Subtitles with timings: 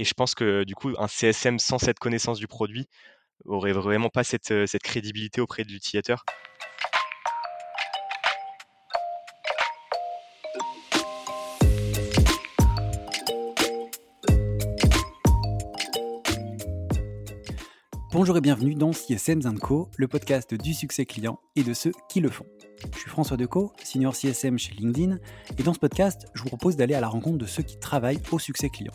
[0.00, 2.88] et je pense que du coup, un CSM sans cette connaissance du produit
[3.44, 6.24] aurait vraiment pas cette, cette crédibilité auprès de l'utilisateur.
[18.12, 22.20] Bonjour et bienvenue dans CSM Co, le podcast du succès client et de ceux qui
[22.20, 22.46] le font.
[22.94, 25.18] Je suis François Decaux, senior CSM chez LinkedIn,
[25.58, 28.22] et dans ce podcast, je vous propose d'aller à la rencontre de ceux qui travaillent
[28.32, 28.94] au succès client.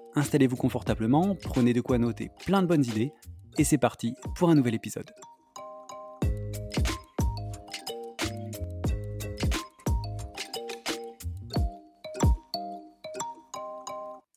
[0.15, 3.11] Installez-vous confortablement, prenez de quoi noter plein de bonnes idées,
[3.57, 5.09] et c'est parti pour un nouvel épisode.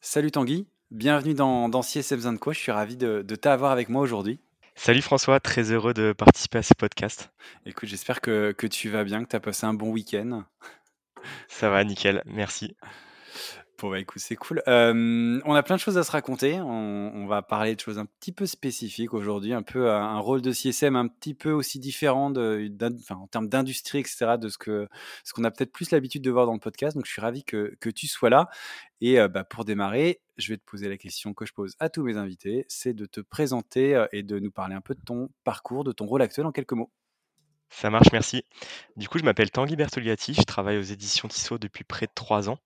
[0.01, 2.53] Salut Tanguy, Bienvenue dans, dans CSM Co.
[2.53, 4.39] Je suis ravi de, t'avoir avec moi aujourd'hui.
[4.77, 7.33] Salut François, très heureux de participer à ce podcast.
[7.67, 10.45] Écoute, j'espère que, que tu vas bien, que tu as passé un bon week-end.
[11.49, 12.77] Ça va, nickel, merci.
[13.79, 14.63] Bon, bah écoute, c'est cool.
[14.67, 16.61] on a plein de choses à se raconter.
[16.61, 20.53] On, va parler de choses un petit peu spécifiques aujourd'hui, un peu un rôle de
[20.53, 24.89] CSM un petit peu aussi différent en termes d'industrie, etc., de ce que
[25.25, 26.97] ce qu'on a peut-être plus l'habitude de voir dans le podcast.
[26.97, 28.49] Donc, je suis ravi que, tu sois là.
[29.01, 32.03] Et bah, pour démarrer, je vais te poser la question que je pose à tous
[32.03, 35.85] mes invités, c'est de te présenter et de nous parler un peu de ton parcours,
[35.85, 36.91] de ton rôle actuel en quelques mots.
[37.71, 38.45] Ça marche, merci.
[38.97, 42.49] Du coup, je m'appelle Tanguy Bertogliati, je travaille aux éditions Tissot depuis près de trois
[42.49, 42.59] ans.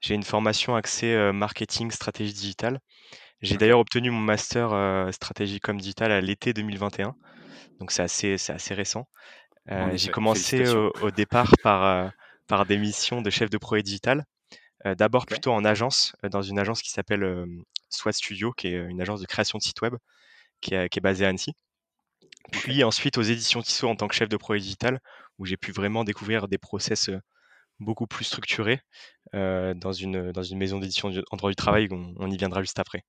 [0.00, 2.80] J'ai une formation axée euh, marketing, stratégie digitale.
[3.40, 7.16] J'ai d'ailleurs obtenu mon master euh, stratégie comme digital à l'été 2021,
[7.78, 9.08] donc c'est assez, c'est assez récent.
[9.70, 12.12] Euh, j'ai commencé au, départ par,
[12.46, 14.24] par des missions de chef de projet digital.
[14.84, 17.46] D'abord plutôt en agence, dans une agence qui s'appelle
[17.88, 19.94] SWAT Studio, qui est une agence de création de sites web,
[20.60, 21.54] qui est, qui est basée à Annecy.
[22.52, 25.00] Puis ensuite aux éditions Tissot en tant que chef de projet digital,
[25.38, 27.10] où j'ai pu vraiment découvrir des process
[27.78, 28.80] beaucoup plus structurés
[29.32, 31.88] dans, une, dans une maison d'édition en droit du travail.
[31.90, 33.04] On, y viendra juste après.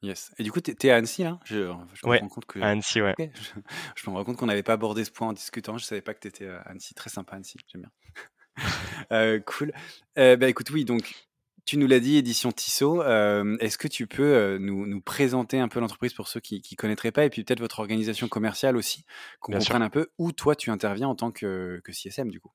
[0.00, 0.32] Yes.
[0.38, 1.40] Et du coup, tu es à Annecy, là?
[1.44, 2.60] Je, me rends compte que...
[2.60, 3.14] à Annecy, ouais.
[3.96, 5.76] Je, me rends compte qu'on n'avait pas abordé ce point en discutant.
[5.76, 6.94] Je savais pas que tu étais à Annecy.
[6.94, 7.58] Très sympa, Annecy.
[7.66, 9.40] J'aime bien.
[9.46, 9.72] cool.
[10.16, 11.27] bah, écoute, oui, donc
[11.68, 13.02] tu nous l'as dit, édition Tissot.
[13.02, 16.76] Euh, est-ce que tu peux euh, nous, présenter un peu l'entreprise pour ceux qui ne
[16.76, 19.04] connaîtraient pas et puis peut-être votre organisation commerciale aussi,
[19.40, 22.50] qu'on comprenne un peu où toi tu interviens en tant que, CSM du coup?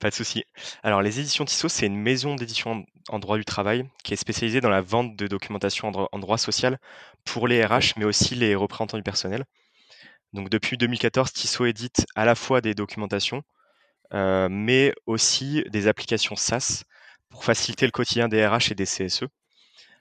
[0.00, 0.42] Pas de souci.
[0.82, 4.60] Alors, les éditions Tissot, c'est une maison d'édition en droit du travail qui est spécialisée
[4.60, 6.80] dans la vente de documentation en droit, social
[7.24, 9.44] pour les RH, mais aussi les représentants du personnel.
[10.32, 13.44] Donc, depuis 2014, Tissot édite à la fois des documentations,
[14.14, 16.82] euh, mais aussi des applications SaaS
[17.30, 19.24] pour faciliter le quotidien des RH et des CSE.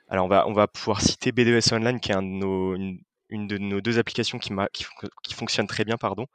[0.07, 2.99] Alors on va, on va pouvoir citer BDS Online, qui est une,
[3.29, 4.51] de nos deux applications qui,
[5.23, 6.27] qui, fonctionne très bien pardon,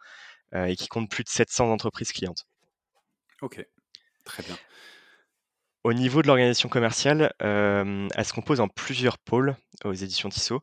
[0.54, 2.46] euh, et qui compte plus de 700 entreprises clientes.
[3.42, 3.64] Ok,
[4.24, 4.58] très bien.
[5.82, 10.60] Au niveau de l'organisation commerciale, euh, elle se compose en plusieurs pôles aux éditions Tissot.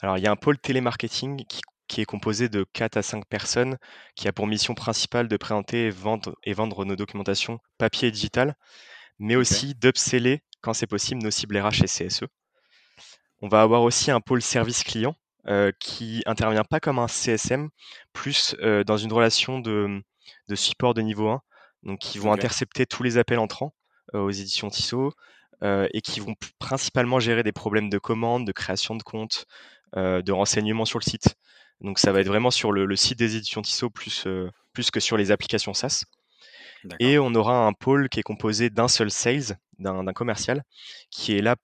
[0.00, 3.24] Alors il y a un pôle télémarketing qui, qui est composé de 4 à 5
[3.26, 3.78] personnes,
[4.14, 8.10] qui a pour mission principale de présenter et vendre, et vendre nos documentations papier et
[8.10, 8.56] digital
[9.18, 12.24] mais aussi d'upseller, quand c'est possible, nos cibles RH et CSE.
[13.42, 15.14] On va avoir aussi un pôle service client
[15.48, 17.68] euh, qui intervient pas comme un CSM,
[18.12, 20.02] plus euh, dans une relation de,
[20.54, 21.40] support de niveau 1,
[21.84, 23.72] donc qui vont intercepter tous les appels entrants
[24.14, 25.12] euh, aux éditions Tissot
[25.62, 29.46] et qui vont principalement gérer des problèmes de commande, de création de compte,
[29.94, 31.34] de renseignements sur le site.
[31.80, 34.26] Donc ça va être vraiment sur le, site des éditions Tissot plus,
[34.74, 36.04] plus que sur les applications SaaS.
[37.00, 40.62] Et on aura un pôle qui est composé d'un seul sales, d'un commercial,
[41.10, 41.56] qui est là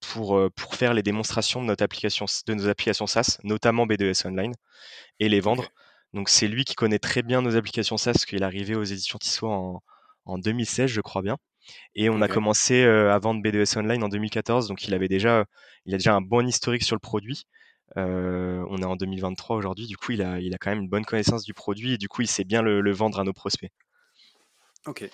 [0.00, 4.26] pour, euh, pour faire les démonstrations de, notre application, de nos applications SaaS, notamment B2S
[4.26, 4.52] Online,
[5.20, 5.68] et les vendre.
[6.12, 8.84] Donc c'est lui qui connaît très bien nos applications SaaS, parce qu'il est arrivé aux
[8.84, 9.82] éditions Tissot en,
[10.26, 11.38] en 2016, je crois bien.
[11.94, 15.46] Et on a commencé euh, à vendre B2S Online en 2014, donc il avait déjà,
[15.86, 17.44] il a déjà un bon historique sur le produit.
[17.96, 20.88] Euh, on est en 2023 aujourd'hui, du coup il a, il a quand même une
[20.88, 23.70] bonne connaissance du produit et du coup il sait bien le vendre à nos prospects.
[24.86, 25.08] Ok.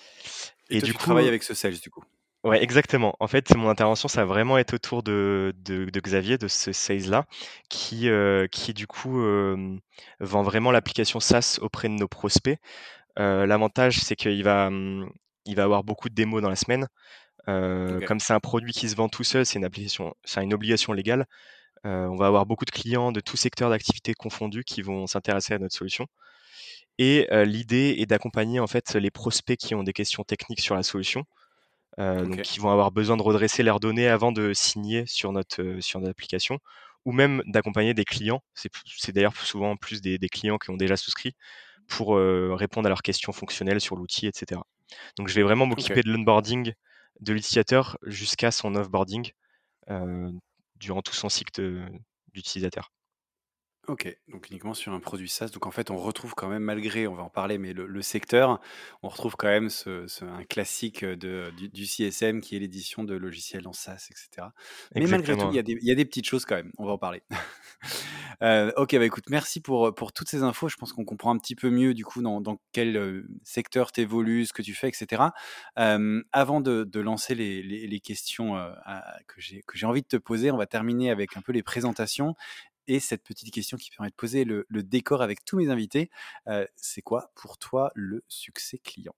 [0.69, 2.03] Et, du tu coup, travailles avec ce sales du coup?
[2.43, 3.15] Ouais, exactement.
[3.19, 7.25] En fait, mon intervention, ça va vraiment être autour de, de, Xavier, de ce sales-là,
[7.67, 9.21] qui, euh, qui du coup
[10.19, 12.57] vend vraiment l'application SaaS auprès de nos prospects.
[13.19, 14.69] Euh, l'avantage, c'est qu'il va,
[15.45, 16.87] il va avoir beaucoup de démos dans la semaine.
[17.45, 20.93] Comme c'est un produit qui se vend tout seul, c'est une application c'est une obligation
[20.93, 21.25] légale,
[21.83, 25.59] on va avoir beaucoup de clients de tous secteurs d'activité confondus qui vont s'intéresser à
[25.59, 26.07] notre solution
[26.99, 30.83] et l'idée est d'accompagner en fait les prospects qui ont des questions techniques sur la
[30.83, 31.23] solution,
[31.97, 35.99] donc qui vont avoir besoin de redresser leurs données avant de signer sur notre, sur
[35.99, 36.59] notre application
[37.05, 38.43] ou même d'accompagner des clients.
[38.53, 41.35] C'est d'ailleurs souvent plus des des clients qui ont déjà souscrit
[41.87, 44.65] pour, répondre à leurs questions fonctionnelles sur l'outil et cetera.
[45.17, 46.73] Donc je vais vraiment m'occuper de l'onboarding
[47.21, 49.31] de l'utilisateur jusqu'à son offboarding,
[50.75, 51.81] durant tout son cycle
[52.33, 52.91] d'utilisateur.
[53.89, 55.49] OK, donc uniquement sur un produit SaaS.
[55.49, 58.01] Donc en fait, on retrouve quand même malgré on va en parler, mais le le
[58.03, 58.61] secteur,
[59.01, 63.03] on retrouve quand même ce ce un classique, de du du CSM qui est l'édition
[63.03, 64.53] de logiciels en SaaS et cetera.
[64.93, 66.71] Mais malgré tout, il y a des il y a des petites choses quand même,
[66.77, 67.23] on va en parler.
[68.43, 70.69] Heu, OK, bah, écoute, merci pour, toutes ces infos.
[70.69, 73.91] Je pense qu'on comprend un petit peu mieux du coup dans dans quel, heu, secteur
[73.91, 75.33] tu évolues, ce que tu fais et cetera.
[75.77, 80.17] Hem, avant de de lancer les les les questions, à que j'ai envie de te
[80.17, 82.35] poser, on va terminer avec un peu les présentations
[82.89, 86.09] et cette petite question qui permet de poser le le décor avec tous mes invités.
[86.49, 89.15] Heu, c'est quoi pour toi le succès client?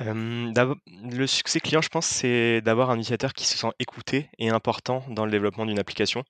[0.00, 5.02] Le succès client, je pense, c'est d'avoir un utilisateur qui se sent écouté et important
[5.08, 6.24] dans le développement d'une application.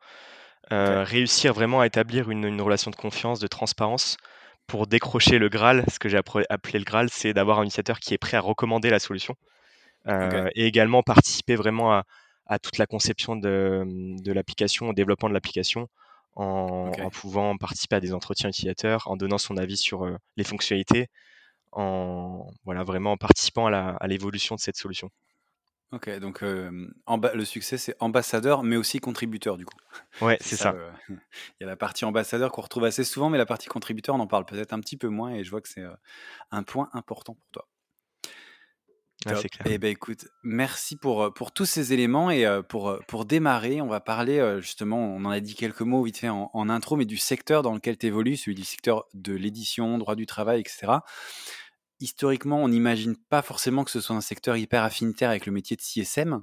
[0.72, 4.16] Heu, réussir vraiment à établir une une relation de confiance, de transparence
[4.69, 5.84] pour décrocher le Graal.
[5.92, 8.90] Ce que j'ai appelé le Graal, c'est d'avoir un utilisateur qui est prêt à recommander
[8.90, 9.36] la solution,
[10.08, 12.04] heu et également participer vraiment à
[12.50, 13.84] à toute la conception de,
[14.22, 15.88] de l'application, au développement de l'application
[16.38, 21.08] en pouvant participer à des entretiens utilisateurs, en donnant son avis sur, les fonctionnalités,
[21.73, 25.11] en voilà, vraiment en participant à l'évolution de cette solution.
[25.93, 29.76] OK, donc le succès, c'est ambassadeur, mais aussi contributeur du coup?
[30.20, 30.73] Ouais, C'est ça ça.
[30.73, 34.14] le il y a la partie ambassadeur qu'on retrouve assez souvent, mais la partie contributeur,
[34.14, 35.84] on en parle peut-être un petit peu moins et je vois que c'est,
[36.50, 37.69] un point important pour toi.
[39.35, 39.67] C'est clair.
[39.67, 43.25] et beh, écoute, merci pour, heu, pour tous ces éléments et heu, pour, heu, pour
[43.25, 46.69] démarrer, on va parler, justement, on en a dit quelques mots vite fait en en
[46.70, 50.25] intro, mais du secteur dans lequel tu évolues, celui du secteur de l'édition, droit du
[50.26, 51.05] travail et cetera.
[52.00, 55.75] Historiquement, on n'imagine pas forcément que ce soit un secteur hyper affinitaire avec le métier
[55.76, 56.43] de CSM.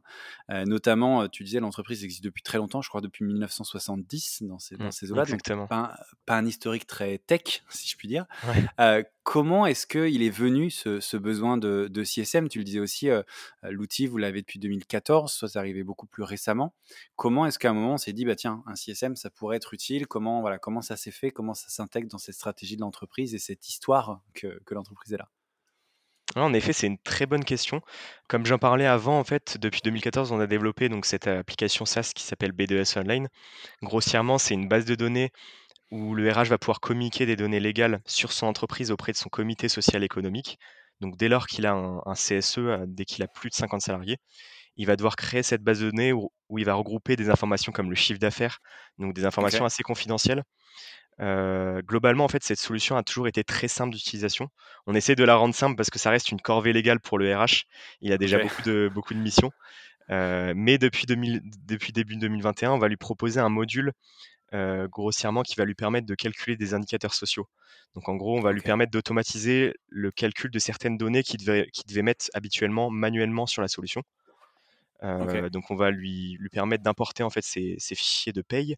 [0.50, 4.90] Notamment, tu disais l'entreprise existe depuis très longtemps, je crois depuis 1970 dans ces dans
[4.90, 5.70] Mmh, ces eaux-là, donc exactement.
[5.70, 5.96] pas un
[6.26, 8.26] pas un historique très tech, si je puis dire.
[8.44, 8.66] Ouais.
[9.26, 12.48] Comment est-ce qu'il est venu ce besoin de CSM?
[12.48, 13.26] Tu le disais aussi, heu,
[13.66, 16.74] heu, l'outil vous l'avez depuis 2014, soit c'est arrivé beaucoup plus récemment.
[17.18, 19.74] Comment est-ce qu'à un moment on s'est dit: «Bah tiens, un CSM ça pourrait être
[19.74, 20.08] utile»?
[20.08, 21.32] Comment voilà, comment ça s'est fait?
[21.32, 25.30] Comment ça s'intègre dans cette stratégie de l'entreprise et cette histoire que l'entreprise est là?
[26.38, 27.82] En effet, c'est une très bonne question.
[28.30, 32.12] Comme j'en parlais avant, en fait, depuis 2014, on a développé donc cette application SaaS
[32.16, 33.28] qui s'appelle B2S Online.
[33.84, 35.32] Grossièrement, c'est une base de données
[35.92, 39.30] où le RH va pouvoir communiquer des données légales sur son entreprise auprès de son
[39.30, 40.60] comité social économique.
[41.02, 43.82] Donc dès lors qu'il a un, un CSE, euh, dès qu'il a plus de 50
[43.82, 44.18] salariés,
[44.78, 47.72] il va devoir créer cette base de données où, où il va regrouper des informations
[47.74, 48.60] comme le chiffre d'affaires,
[49.00, 50.44] donc des informations assez confidentielles,
[51.22, 54.50] Heu, globalement, en fait, cette solution a toujours été très simple d'utilisation.
[54.86, 57.34] On essaie de la rendre simple parce que ça reste une corvée légale pour le
[57.36, 57.66] RH.
[58.02, 59.52] Il a déjà beaucoup de beaucoup de missions,
[60.12, 63.94] heu, mais depuis 2000 depuis début 2021, on va lui proposer un module,
[64.90, 67.48] grossièrement qui va lui permettre de calculer des indicateurs sociaux.
[67.94, 72.02] Donc en gros, on va lui permettre d'automatiser le calcul de certaines données qu'il devait
[72.02, 74.04] mettre habituellement manuellement sur la solution.
[75.02, 78.76] Donc on va lui lui permettre d'importer, en fait, ses ses fichiers de paye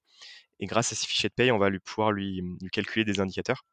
[0.59, 3.19] et grâce à ces fichiers de paye, on va lui pouvoir lui, lui calculer des
[3.19, 3.63] indicateurs.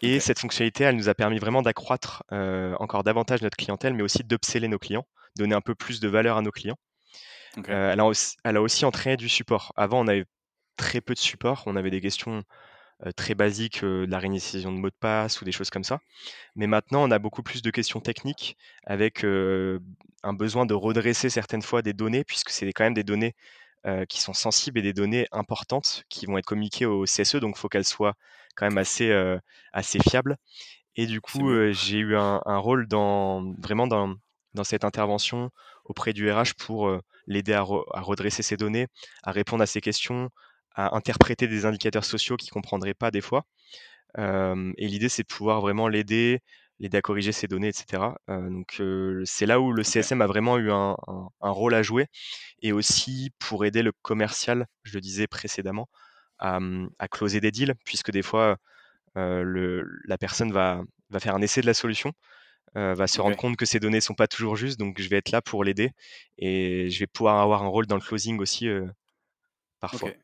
[0.00, 4.22] Et cette fonctionnalité, elle nous a permis vraiment d'accroître, encore davantage notre clientèle, mais aussi
[4.22, 5.06] d'upseller nos clients,
[5.36, 6.78] donner un peu plus de valeur à nos clients.
[7.66, 9.72] Elle a auss elle a aussi entraîné du support.
[9.76, 10.24] Avant, on avait
[10.78, 12.42] très peu de support, on avait des questions,
[13.16, 16.00] très basiques, de la réinitialisation de mots de passe ou des choses comme ça.
[16.56, 19.24] Mais maintenant, on a beaucoup plus de questions techniques avec,
[20.24, 23.34] un besoin de redresser certaines fois des données puisque c'est quand même des données,
[24.08, 27.60] qui sont sensibles et des données importantes qui vont être communiquées au CSE, donc il
[27.60, 28.14] faut qu'elles soient
[28.56, 29.12] quand même assez,
[29.72, 30.36] assez fiables.
[30.96, 34.14] Et du coup, j'ai eu un un rôle dans vraiment dans
[34.54, 35.50] dans cette intervention
[35.84, 36.90] auprès du RH pour,
[37.28, 38.88] l'aider à re à redresser ses données,
[39.22, 40.30] à répondre à ses questions,
[40.78, 43.44] à interpréter des indicateurs sociaux qu'il comprendrait pas des fois.
[44.18, 46.40] Et l'idée, c'est de pouvoir vraiment l'aider,
[46.80, 48.18] l'aider à corriger ses données et cetera.
[48.30, 48.82] Heu, donc
[49.24, 52.06] c'est là où le CSM a vraiment eu un un un rôle à jouer
[52.62, 55.88] et aussi pour aider le commercial, je le disais précédemment,
[56.38, 58.58] à, mmh, à closer des deals puisque des fois,
[59.16, 62.12] le la personne va va faire un essai de la solution,
[62.74, 65.32] va se rendre compte que ses données sont pas toujours justes, donc je vais être
[65.32, 65.92] là pour l'aider
[66.38, 68.68] et je vais pouvoir avoir un rôle dans le closing aussi,
[69.92, 70.18] OK.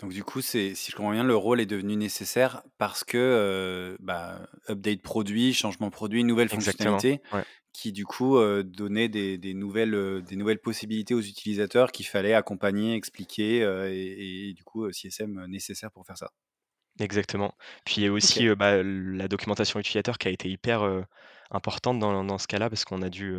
[0.00, 3.16] Donc du coup, c'est si je comprends bien, le rôle est devenu nécessaire parce que,
[3.16, 7.44] heu, bah, update produit, changement produit, nouvelles Exactement, fonctionnalités ouais.
[7.72, 12.06] qui du coup, heu, donnaient des des nouvelles, heu, des nouvelles possibilités aux utilisateurs qu'il
[12.06, 16.30] fallait accompagner, expliquer, heu et et du coup, CSM nécessaire pour faire ça.
[17.00, 17.54] Exactement.
[17.84, 20.82] Puis il y a aussi, bah, la documentation utilisateur qui a été hyper,
[21.50, 23.38] importante dans dans ce cas-là parce qu'on a dû,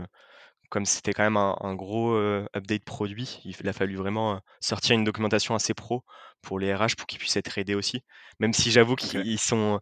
[0.69, 2.15] comme c'était quand même un un gros,
[2.55, 6.03] update produit, il a fallu vraiment, sortir une documentation assez pro
[6.41, 8.03] pour les RH pour qu'ils puissent être aidés aussi.
[8.39, 9.79] Même si j'avoue qu'ils sont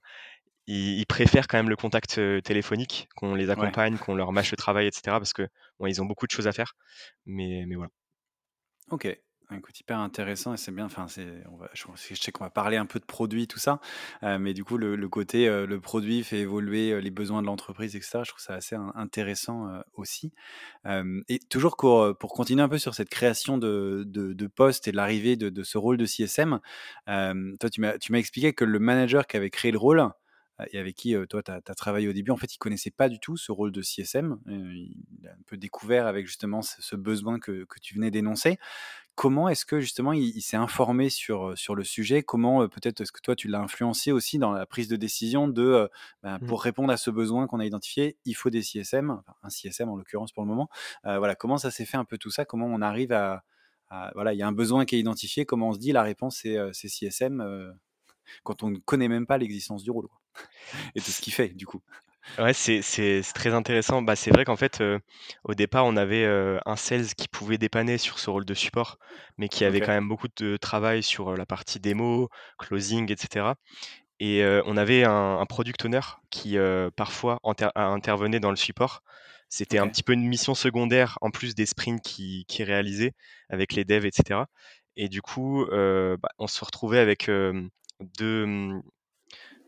[0.68, 3.52] ils ils préfèrent quand même le contact, téléphonique, qu'on les ouais.
[3.52, 5.48] accompagne, qu'on leur mâche le travail et cetera parce que,
[5.80, 6.74] bon, ils ont beaucoup de choses à faire.
[7.26, 7.92] Mais mais voilà.
[8.92, 9.08] OK.
[9.58, 10.86] Écoute, hyper intéressant et c'est bien.
[10.86, 13.80] Enfin, c'est, on je, sais qu'on va parler un peu de produits, tout ça,
[14.24, 17.48] euh, mais du coup, le, côté, euh, le produit fait évoluer euh, les besoins de
[17.48, 18.24] l'entreprise, etc.
[18.24, 20.34] Je trouve ça assez in- intéressant aussi.
[20.86, 24.92] Et toujours pour, pour continuer un peu sur cette création de, de, de postes et
[24.92, 26.60] l'arrivée de, de ce rôle de CSM,
[27.08, 30.10] toi, tu m'as, tu m'as expliqué que le manager qui avait créé le rôle
[30.72, 33.20] et avec qui toi, tu as, travaillé au début, en fait, il connaissait pas du
[33.20, 34.40] tout ce rôle de CSM.
[34.48, 38.58] Il a un peu découvert avec justement ce, besoin que, que tu venais d'énoncer.
[39.16, 42.24] Comment est-ce que justement il, il s'est informé sur, sur le sujet?
[42.24, 45.88] Comment, peut-être est-ce que toi tu l'as influencé aussi dans la prise de décision de,
[46.24, 46.48] ben, Mmh.
[46.48, 49.90] pour répondre à ce besoin qu'on a identifié, il faut des CSM, enfin un CSM
[49.90, 50.70] en l'occurrence pour le moment.
[51.04, 52.46] Voilà, comment ça s'est fait un peu tout ça?
[52.46, 53.44] Comment on arrive à
[53.90, 56.04] à voilà, il y a un besoin qui est identifié, comment on se dit la
[56.04, 57.76] réponse c'est, CSM,
[58.44, 60.23] quand on ne connaît même pas l'existence du rôle quoi
[60.96, 61.82] et de ce qu'il fait du coup?
[62.40, 64.02] Ouais, c'est c'est c'est très intéressant.
[64.02, 64.82] Bah, c'est vrai qu'en fait,
[65.44, 66.26] au départ, on avait,
[66.66, 68.98] un sales qui pouvait dépanner sur ce rôle de support,
[69.38, 73.56] mais qui avait quand même beaucoup de travail sur, la partie démo, closing et cetera
[74.20, 76.00] et on avait un un product owner
[76.30, 76.58] qui,
[76.96, 79.04] parfois inter intervenait dans le support.
[79.50, 83.14] C'était un petit peu une mission secondaire en plus des sprints qu'il qu'il réalisait
[83.50, 84.48] avec les devs et cetera
[84.96, 87.70] et du coup, bah, on se retrouvait avec, hem,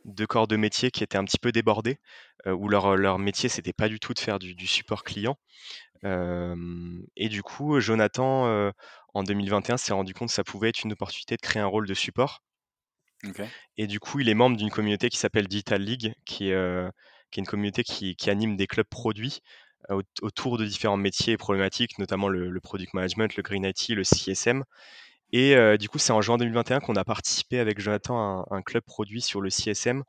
[0.06, 2.00] 2, 2 corps de métier qui étaient un petit peu débordés,
[2.48, 5.38] heu, où leur, leur métier, c'était pas du tout de faire du du support client.
[7.18, 8.72] Et du coup, Jonathan, heu,
[9.14, 11.88] en 2021, s'est rendu compte que ça pouvait être une opportunité de créer un rôle
[11.88, 12.42] de support.
[13.78, 16.90] Et du coup, il est membre d'une communauté qui s'appelle Digital League, qui est, heu,
[17.32, 19.40] qui est une communauté qui qui anime des clubs produits,
[20.22, 24.04] autour de différents métiers et problématiques, notamment le le product management, le green IT, le
[24.04, 24.64] CSM
[25.38, 28.58] et heu, du coup, c'est en juin 2021 qu'on a participé avec Jonathan à un
[28.58, 30.04] un club produit sur le CSM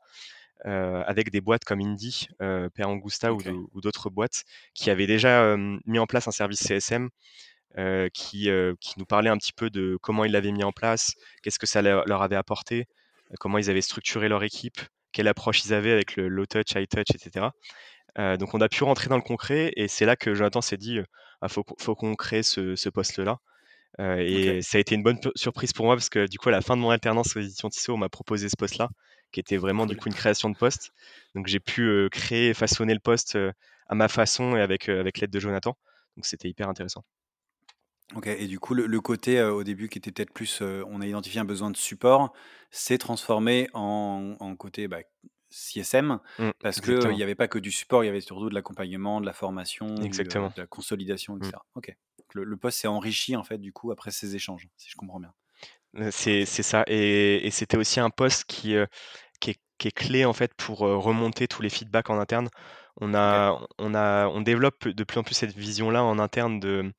[0.65, 4.43] heu, avec des boîtes comme Indie, heu, Per Angusta ou d'autres boîtes
[4.73, 5.55] qui avaient déjà,
[5.85, 7.09] mis en place un service CSM,
[8.13, 8.49] qui,
[8.97, 11.81] nous parlait un petit peu de comment ils l'avaient mis en place, qu'est-ce que ça
[11.81, 12.87] leur avait apporté,
[13.39, 14.79] comment ils avaient structuré leur équipe,
[15.13, 17.53] quelle approche ils avaient avec le low touch, high touch et cetera.
[18.19, 20.77] Heu, donc on a pu rentrer dans le concret et c'est là que Jonathan s'est
[20.77, 21.05] dit, heu:
[21.41, 23.39] «Ah faut qu'on faut qu'on crée ce ce poste-là».
[24.31, 26.51] OK, et ça a été une bonne surprise pour moi parce que du coup, à
[26.51, 28.89] la fin de mon alternance aux éditions Tissot, on m'a proposé ce poste-là,
[29.31, 30.91] qui était vraiment du coup une création de poste.
[31.35, 33.37] Donc j'ai pu, créer et façonner le poste,
[33.87, 35.75] à ma façon et avec, avec l'aide de Jonathan.
[36.15, 37.03] Donc c'était hyper intéressant.
[38.15, 41.05] OK et du coup, le le côté, au début qui était peut-être plus, on a
[41.07, 42.33] identifié un besoin de support,
[42.71, 44.99] s'est transformé en en côté, bah,
[45.49, 48.49] CSM Mmh, parce qu'il exactement, y avait pas que du support, il y avait surtout
[48.49, 50.53] de l'accompagnement, de la formation, exactement.
[50.55, 51.43] de la consolidation Mmh.
[51.43, 51.65] cetera.
[51.75, 51.95] OK.
[52.33, 55.19] Le le poste s'est enrichi en fait du coup après ces échanges, si je comprends
[55.19, 55.33] bien?
[56.11, 58.87] C'est ça et et c'était aussi un poste qui, est
[59.39, 62.49] qui est clé en fait pour, remonter tous les feedbacks en interne.
[62.99, 66.91] On a on a on développe de plus en plus cette vision-là en interne de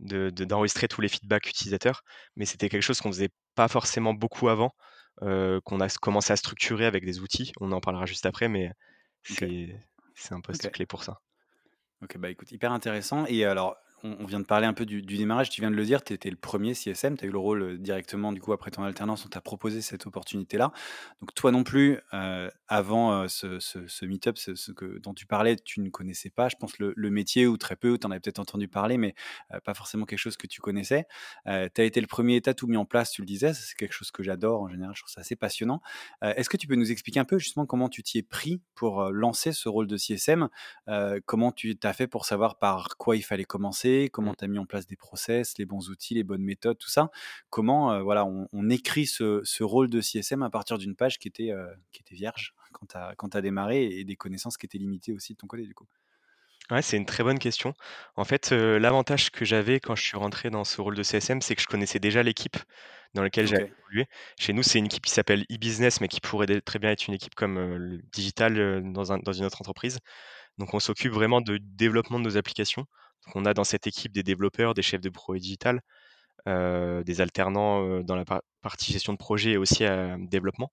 [0.00, 2.02] de de d'enregistrer tous les feedbacks utilisateurs,
[2.36, 4.74] mais c'était quelque chose qu'on faisait pas forcément beaucoup avant,
[5.20, 7.52] qu'on a commencé à structurer avec des outils.
[7.60, 8.72] On en parlera juste après, mais
[9.22, 11.20] c'est un poste clé pour ça.
[12.02, 13.76] OK, bah, écoute, hyper intéressant et alors,
[14.20, 16.30] on vient de parler un peu du démarrage, tu viens de le dire, tu étais
[16.30, 19.24] le premier CSM, tu as eu le rôle, heu, directement du coup après ton alternance,
[19.24, 20.72] on t'a proposé cette opportunité-là.
[21.20, 25.56] Donc toi non plus, heu, avant, heu, ce ce meet-up, ce que dont tu parlais,
[25.56, 28.20] tu ne connaissais pas, je pense le métier ou très peu, ou tu en avais
[28.20, 29.14] peut-être entendu parler, mais,
[29.64, 31.06] pas forcément quelque chose que tu connaissais.
[31.48, 33.74] Heu, tu as été le premier, tu tout mis en place, tu le disais, c'est
[33.76, 35.80] quelque chose que j'adore en général, je trouve ça assez passionnant.
[36.22, 39.10] Est-ce que tu peux nous expliquer un peu justement comment tu t'y es pris pour,
[39.10, 40.48] lancer ce rôle de CSM?
[41.26, 43.93] Comment tu tu as fait pour savoir par quoi il fallait commencer?
[44.02, 44.08] Mmh.
[44.10, 46.90] Comment tu as mis en place des process, les bons outils, les bonnes méthodes, tout
[46.90, 47.10] ça?
[47.50, 51.28] Comment, voilà, on on écrit ce ce rôle de CSM à partir d'une page qui
[51.28, 54.56] était, heu, qui était vierge quand tu as quand tu as démarré et des connaissances
[54.56, 55.86] qui étaient limitées aussi de ton côté, du coup?
[56.70, 57.74] Ouais, c'est une très bonne question.
[58.16, 61.54] En fait, l'avantage que j'avais quand je suis rentré dans ce rôle de CSM, c'est
[61.54, 62.56] que je connaissais déjà l'équipe
[63.12, 64.06] dans laquelle j'allais OK, évoluer.
[64.38, 67.14] Chez nous, c'est une équipe qui s'appelle e-business, mais qui pourrait très bien être une
[67.14, 69.98] équipe comme, le digital, dans un dans une autre entreprise.
[70.58, 72.86] Donc on s'occupe vraiment de développement de nos applications.
[73.26, 75.80] Donc on a dans cette équipe des développeurs, des chefs de projet digital,
[76.46, 78.24] des alternants, dans la
[78.60, 79.84] partie gestion de projet et aussi,
[80.18, 80.70] développement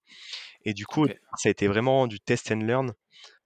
[0.65, 2.93] et du coup, ça a été vraiment du test and learn.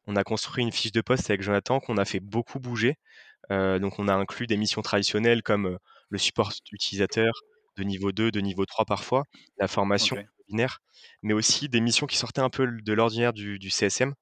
[0.08, 2.96] On a construit une fiche de poste avec Jonathan qu'on a fait beaucoup bouger.
[3.50, 5.78] donc on a inclus des missions traditionnelles comme,
[6.10, 7.34] le support utilisateur
[7.78, 9.24] de niveau 2, de niveau 3 parfois,
[9.58, 10.80] la formation binaire,
[11.24, 14.14] mais aussi des missions qui sortaient un peu de l'ordinaire du CSM.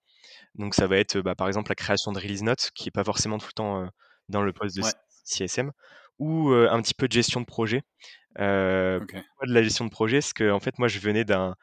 [0.55, 3.03] Donc ça va être, bah, par exemple, la création de release notes qui est pas
[3.03, 3.89] forcément tout le temps,
[4.29, 4.91] dans le poste de Ouais.
[5.25, 5.71] CSM
[6.19, 7.81] ou, un petit peu de gestion de projet.
[8.35, 9.11] OK.
[9.11, 10.19] pourquoi de la gestion de projet?
[10.19, 11.55] Parce qu'en fait, moi, je venais d'un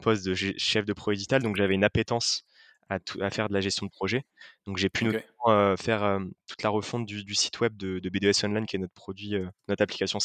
[0.00, 2.44] poste de chef de pro digital, donc j'avais une appétence
[2.90, 4.24] à à faire de la gestion de projet.
[4.66, 8.76] Donc j'ai pu notamment, faire, toute la refonte du site web de BDS Online qui
[8.76, 9.36] est notre produit,
[9.68, 10.18] notre application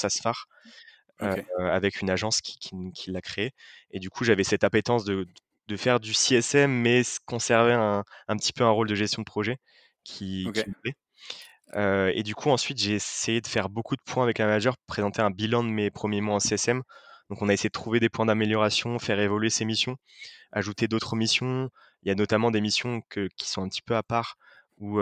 [1.21, 1.45] OK.
[1.59, 2.57] avec une agence qui
[2.93, 3.51] qui l'a créé
[3.91, 5.25] et du coup, j'avais cette appétence de
[5.67, 9.25] de faire du CSM, mais conserver un un petit peu un rôle de gestion de
[9.25, 9.57] projet
[10.03, 10.63] qui OK.
[10.63, 10.71] qui
[11.75, 15.21] et du coup, ensuite, j'ai essayé de faire beaucoup de points avec un manager, présenter
[15.21, 16.81] un bilan de mes premiers mois en CSM.
[17.29, 19.97] Donc on a essayé de trouver des points d'amélioration, faire évoluer ces missions,
[20.51, 21.69] ajouter d'autres missions.
[22.03, 24.37] Il y a notamment des missions que qui sont un petit peu à part
[24.79, 24.99] où,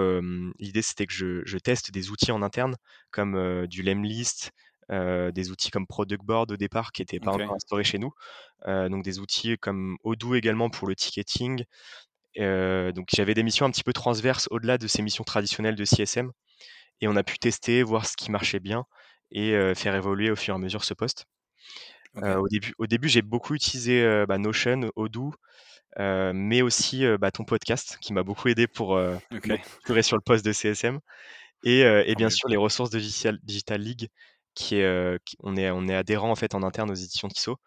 [0.59, 2.75] l'idée c'était que je je teste des outils en interne
[3.11, 4.51] comme, du Lemlist,
[4.89, 7.41] des outils comme Product Board au départ qui étaient pas OK.
[7.41, 8.11] encore instaurés chez nous.
[8.65, 11.63] donc des outils comme Odoo également pour le ticketing.
[12.37, 16.31] Donc j'avais des missions un petit peu transverses au-delà de ces missions traditionnelles de CSM
[17.01, 18.85] et on a pu tester, voir ce qui marchait bien
[19.31, 21.25] et faire évoluer au fur et à mesure ce poste.
[22.15, 22.23] OK.
[22.23, 25.33] au début au début, j'ai beaucoup utilisé, bah, Notion, Odoo,
[25.97, 29.19] mais aussi, bah, ton podcast qui m'a beaucoup aidé pour, me
[29.63, 30.99] structurer sur le poste de CSM
[31.63, 34.09] et bien sûr les ressources de Digital League
[34.53, 37.57] qui est, on est on est adhérent en fait en interne aux éditions Tissot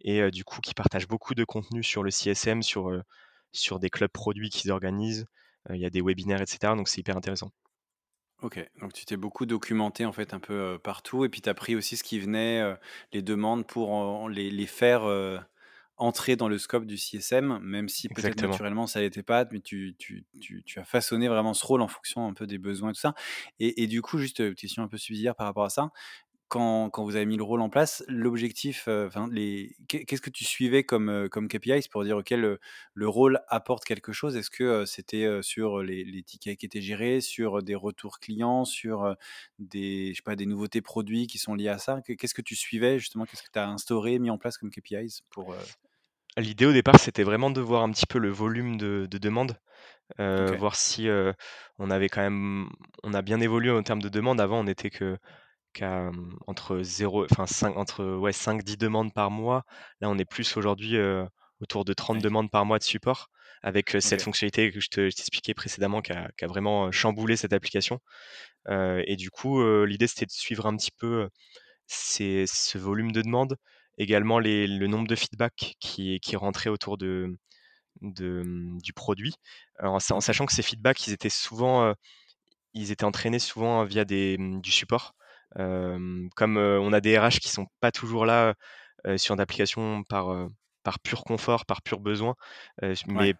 [0.00, 2.90] et du coup qui partagent beaucoup de contenu sur le CSM, sur,
[3.52, 5.26] sur des clubs produits qu'ils organisent.
[5.70, 7.50] il y a des webinaires et cetera, donc c'est hyper intéressant.
[8.42, 11.54] OK, donc tu t'es beaucoup documenté en fait un peu, partout et puis tu as
[11.54, 12.62] pris aussi ce qui venait,
[13.12, 15.02] les demandes pour les les faire,
[15.96, 19.96] entrer dans le scope du CSM, même si peut-être naturellement ça l'était pas, mais tu
[19.98, 22.92] tu tu tu as façonné vraiment ce rôle en fonction un peu des besoins et
[22.92, 23.14] tout ça
[23.58, 25.90] et et du coup juste, heu, question un peu subsidiaire par rapport à ça,
[26.48, 30.22] quand quand vous avez mis le rôle en place, l'objectif, heu, enfin les qu'est qu'est-ce
[30.22, 32.58] que tu suivais comme, heu, comme KPIs pour dire: «OK, le
[32.94, 34.36] le rôle apporte quelque chose»?
[34.36, 38.64] Est-ce que, heu, c'était, sur, les les tickets qui étaient gérés, sur, des retours clients,
[38.64, 39.14] sur,
[39.58, 42.00] des je sais pas, des nouveautés produits qui sont liées à ça?
[42.04, 43.26] Qu'est qu'est-ce que tu suivais justement?
[43.26, 45.54] Qu'est-ce que tu as instauré, mis en place comme KPIs pour,
[46.36, 49.18] L'idée au départ, c'était vraiment de voir un petit peu le volume de de
[50.36, 51.08] OK, voir si,
[51.78, 52.68] on avait quand même
[53.02, 54.40] on a bien évolué en termes de demandes.
[54.40, 55.18] Avant, on était que
[56.46, 59.64] entre 0 enfin 5 entre, ouais, 5-10 demandes par mois.
[60.00, 60.96] Là, on est plus aujourd'hui,
[61.60, 63.28] autour de 30 oui, demandes par mois de support
[63.62, 67.36] avec, cette fonctionnalité que je te je t'expliquais précédemment qui a qui a vraiment, chamboulé
[67.36, 68.00] cette application.
[68.70, 71.28] Et du coup, l'idée, c'était de suivre un petit peu,
[71.88, 73.56] ce volume de demandes,
[73.98, 77.36] également les le nombre de feedbacks qui qui rentrait autour de
[78.02, 79.34] de, mmh, du produit,
[79.82, 81.94] en en sachant que ces feedbacks, ils étaient souvent,
[82.74, 85.14] ils étaient entraînés souvent via des, mmh, du support.
[85.54, 88.54] Comme, on a des RH qui sont pas toujours là,
[89.16, 90.48] sur une application par,
[90.82, 92.34] par pur confort, par pur besoin,
[92.82, 93.34] ouais, mais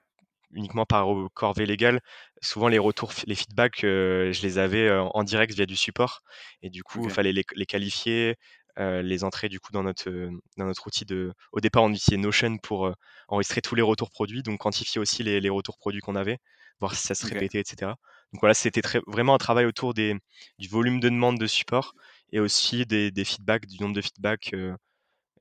[0.53, 2.01] uniquement par, corvée légale.
[2.40, 6.21] Souvent les retours les feedbacks, je les avais, en direct via du support
[6.62, 8.37] et du coup, il fallait les les qualifier,
[8.79, 10.11] les entrer du coup dans notre,
[10.57, 12.92] dans notre outil de au départ, on utilisait Notion pour,
[13.29, 16.38] enregistrer tous les retours produits, donc quantifier aussi les les retours produits qu'on avait,
[16.81, 17.97] voir si ça se répétait et cetera.
[18.33, 21.95] Donc voilà, c'était vraiment un travail autour du volume de demande de support
[22.33, 24.77] et aussi des feedbacks, du nombre de feedbacks, heu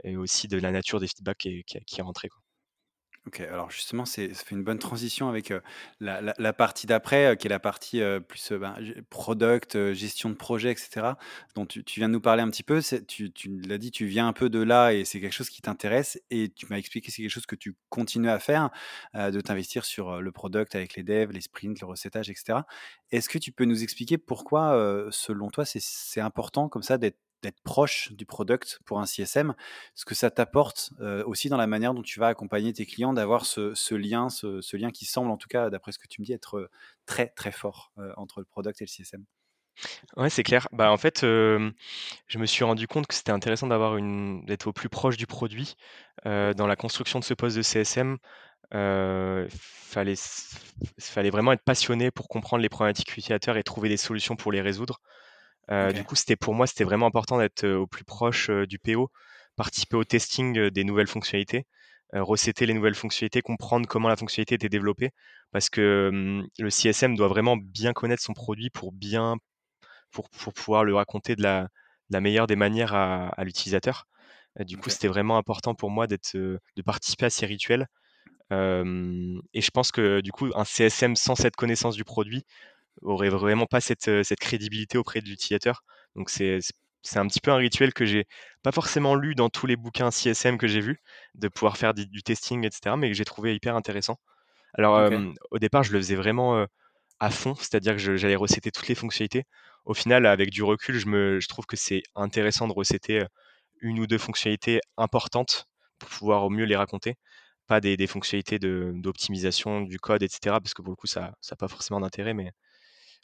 [0.03, 2.41] et aussi de la nature des feedbacks qui est rentrée, quoi.
[3.27, 5.53] OK, alors justement, ça fait une bonne transition avec,
[5.99, 8.75] la partie d'après, qui est la partie, plus, ben,
[9.09, 11.17] product, gestion de projet et cetera,
[11.53, 12.81] dont tu viens de nous parler un petit peu.
[13.05, 13.31] Tu
[13.67, 16.47] l'as dit, tu viens un peu de là et c'est quelque chose qui t'intéresse et
[16.49, 18.69] tu m'as expliqué c'est quelque chose que tu continues à faire,
[19.13, 22.65] de t'investir sur, le product avec les devs, les sprints, le recettage et cetera.
[23.11, 27.61] Est-ce que tu peux nous expliquer pourquoi, selon toi, c'est important comme ça d'être d'être
[27.63, 29.55] proche du product pour un CSM?
[29.95, 33.13] Ce que ça t'apporte, heu, aussi dans la manière dont tu vas accompagner tes clients,
[33.13, 36.07] d'avoir ce ce lien ce ce lien qui semble, en tout cas, d'après ce que
[36.07, 36.69] tu me dis, être, heu,
[37.05, 39.25] très, très fort, heu, entre le product et le CSM.
[40.15, 40.67] Ouais, c'est clair.
[40.71, 44.73] Bah, en fait, je me suis rendu compte que c'était intéressant d'avoir une d'être au
[44.73, 45.75] plus proche du produit,
[46.25, 48.17] dans la construction de ce poste de CSM.
[48.73, 50.15] Heu, fallait
[50.99, 54.61] fallait vraiment être passionné pour comprendre les problématiques utilisateurs et trouver des solutions pour les
[54.61, 55.01] résoudre.
[55.71, 58.65] Heu, du coup, c'était pour moi, c'était vraiment important d'être, heu, au plus proche, heu,
[58.67, 59.09] du PO,
[59.55, 61.65] participer au testing, des nouvelles fonctionnalités,
[62.13, 65.11] recéter les nouvelles fonctionnalités, comprendre comment la fonctionnalité était développée.
[65.51, 69.37] Parce que, hem, le CSM doit vraiment bien connaître son produit pour bien
[70.11, 71.69] pour pour pouvoir le raconter de la
[72.09, 74.07] la meilleure des manières à, l'utilisateur.
[74.61, 77.87] du coup, c'était vraiment important pour moi d'être, de participer à ces rituels.
[78.51, 82.45] et je pense que du coup, un CSM sans cette connaissance du produit
[83.01, 85.83] aurait vraiment pas cette, cette crédibilité auprès de l'utilisateur.
[86.15, 86.59] Donc c'est
[87.03, 88.25] c'est un petit peu un rituel que j'ai
[88.63, 91.01] pas forcément lu dans tous les bouquins CSM que j'ai vus,
[91.35, 94.17] de pouvoir faire du, testing, etc., mais que j'ai trouvé hyper intéressant.
[94.73, 95.09] Alors,
[95.51, 96.65] au départ, je le faisais vraiment
[97.19, 99.45] à fond, c'est-à-dire que j'allais recéter toutes les fonctionnalités.
[99.85, 103.23] Au final, avec du recul, je, me, je trouve que c'est intéressant de recéter
[103.79, 105.67] une ou deux fonctionnalités importantes
[105.99, 107.15] pour pouvoir au mieux les raconter,
[107.67, 111.55] pas des, des fonctionnalités d'optimisation du code, etc., parce que pour le coup, ça n'a
[111.57, 112.51] pas forcément d'intérêt, mais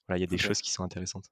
[0.08, 1.30] voilà, il y a des choses qui sont intéressantes.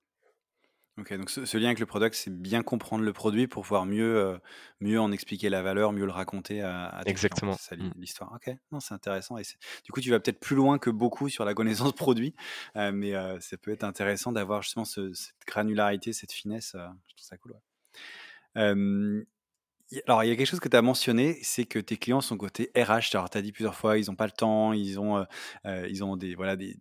[0.98, 4.18] Ok, donc ce, lien avec le product, c'est bien comprendre le produit pour pouvoir mieux,
[4.18, 4.38] euh,
[4.82, 7.56] mieux en expliquer la valeur, mieux le raconter à, tes Exactement.
[7.58, 7.94] C'est mmh.
[7.96, 8.34] l'histoire.
[8.34, 9.38] Ok, non, c'est intéressant.
[9.38, 9.44] Et
[9.86, 12.36] du coup, tu vas peut-être plus loin que beaucoup sur la connaissance produit,
[12.76, 15.16] euh, mais euh, ça peut être intéressant d'avoir justement cette
[15.48, 16.74] granularité, cette finesse.
[16.74, 17.54] je trouve ça cool.
[20.08, 22.38] Alors, il y a quelque chose que tu as mentionné, c'est que tes clients sont
[22.38, 23.14] côté RH.
[23.14, 25.24] Alors, tu as dit plusieurs fois, ils n'ont pas le temps, ils ont, euh,
[25.66, 26.78] euh, ils ont des, voilà, des,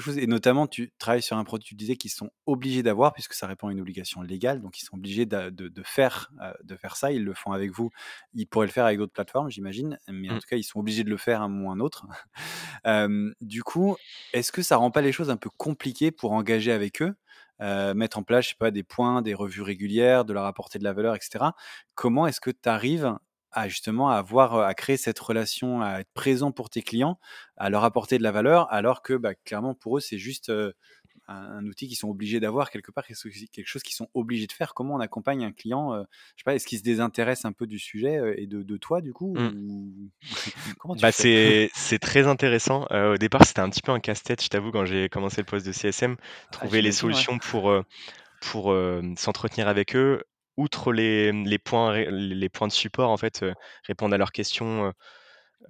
[0.00, 0.16] choses.
[0.16, 3.48] Et notamment, tu travailles sur un produit, tu disais qu'ils sont obligés d'avoir, puisque ça
[3.48, 4.60] répond à une obligation légale.
[4.60, 5.50] Donc, ils sont obligés de,
[5.84, 7.10] faire, euh, de faire ça.
[7.10, 7.90] Ils le font avec vous.
[8.32, 9.98] Ils pourraient le faire avec d'autres plateformes, j'imagine.
[10.08, 10.38] Mais en mmh.
[10.38, 12.06] tout cas, ils sont obligés de le faire à un moment ou un autre.
[13.40, 13.96] du coup,
[14.32, 17.14] est-ce que ça rend pas les choses un peu compliquées pour engager avec eux?
[17.62, 20.78] Euh, mettre en place, je sais pas, des points, des revues régulières, de leur apporter
[20.78, 21.46] de la valeur, etc.
[21.94, 23.16] Comment est-ce que tu arrives
[23.52, 27.18] à justement avoir, à créer cette relation, à être présent pour tes clients,
[27.56, 30.50] à leur apporter de la valeur, alors que bah, clairement pour eux c'est juste
[31.32, 34.74] un, outil qu'ils sont obligés d'avoir quelque part, quelque chose qu'ils sont obligés de faire.
[34.74, 37.78] Comment on accompagne un client Je sais pas, est-ce qu'il se désintéresse un peu du
[37.78, 40.10] sujet et de, toi du coup mmh.
[40.78, 42.86] Comment tu bah, c'est, très intéressant.
[42.90, 45.66] au départ, c'était un petit peu un casse-tête, je t'avoue, quand j'ai commencé le poste
[45.66, 47.72] de CSM, ah, trouver les solutions pour,
[48.40, 48.74] pour
[49.16, 50.22] s'entretenir avec eux.
[50.58, 53.44] Outre les, les, points, les points de support, en fait,
[53.86, 54.92] répondre à leurs questions,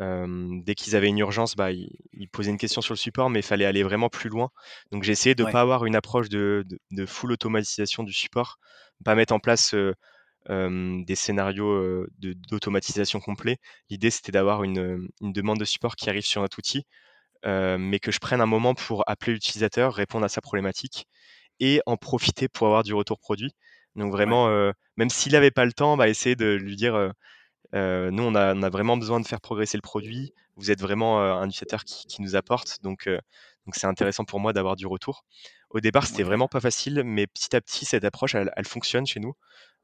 [0.01, 3.45] dès qu'ils avaient une urgence, bah, ils, posaient une question sur le support, mais il
[3.45, 4.51] fallait aller vraiment plus loin.
[4.91, 8.59] Donc j'ai essayé de ne pas avoir une approche de, de, full automatisation du support,
[9.05, 9.75] pas mettre en place
[10.49, 13.59] des scénarios d'automatisation complets.
[13.91, 16.85] L'idée c'était d'avoir une, une, demande de support qui arrive sur notre outil,
[17.45, 21.07] mais que je prenne un moment pour appeler l'utilisateur, répondre à sa problématique
[21.61, 23.53] et en profiter pour avoir du retour produit.
[23.95, 24.49] Donc vraiment,
[24.97, 27.13] même s'il n'avait pas le temps, bah, essayer de lui dire
[27.75, 30.33] euh, nous, on a, vraiment besoin de faire progresser le produit.
[30.57, 32.79] Vous êtes vraiment euh, un utilisateur qui, nous apporte.
[32.83, 33.19] Donc, euh,
[33.67, 35.25] donc c'est intéressant pour moi d'avoir du retour.
[35.71, 39.21] Au départ, c'était vraiment pas facile, mais petit à petit, cette approche, elle, fonctionne chez
[39.21, 39.35] nous.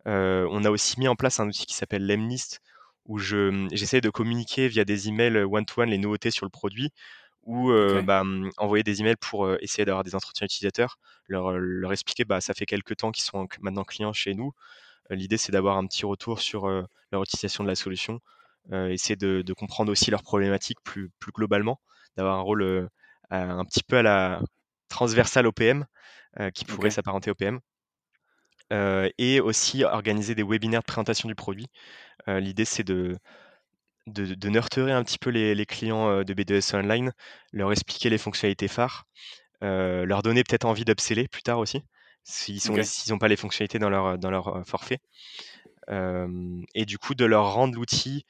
[0.04, 2.60] on a aussi mis en place un outil qui s'appelle Lemlist,
[3.06, 6.90] où j'essaie de communiquer via des emails one-to-one les nouveautés sur le produit,
[7.44, 7.72] ou
[8.04, 8.22] bah,
[8.58, 12.66] envoyer des emails pour essayer d'avoir des entretiens utilisateurs, leur, leur expliquer bah, ça fait
[12.66, 14.52] quelques temps qu'ils sont maintenant clients chez nous,
[15.10, 18.20] L'idée, c'est d'avoir un petit retour sur leur utilisation de la solution,
[18.72, 21.80] essayer de, comprendre aussi leurs problématiques plus, plus globalement,
[22.16, 22.88] d'avoir un rôle
[23.30, 24.40] un petit peu à la
[24.88, 25.86] transversale OPM,
[26.54, 27.60] qui pourrait s'apparenter au PM.
[29.18, 31.68] et aussi organiser des webinaires de présentation du produit.
[32.26, 33.16] L'idée, c'est de,
[34.06, 37.12] de, de, nurturer un petit peu les, clients de B2S Online,
[37.52, 39.04] leur expliquer les fonctionnalités phares,
[39.62, 41.82] leur donner peut-être envie d'upseller plus tard aussi
[42.24, 42.60] s'ils
[43.10, 44.98] n'ont pas les fonctionnalités dans leur, dans leur forfait.
[45.88, 48.24] et du coup, de leur rendre l'outil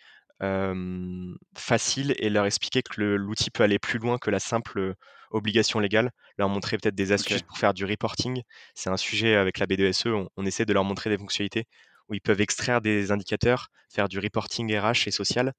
[1.57, 4.95] facile et leur expliquer que l'outil peut aller plus loin que la simple
[5.31, 8.43] obligation légale, leur montrer peut-être des astuces pour faire du reporting.
[8.75, 11.67] C'est un sujet avec la B2SE, on, essaie de leur montrer des fonctionnalités
[12.09, 15.53] où ils peuvent extraire des indicateurs, faire du reporting RH et social,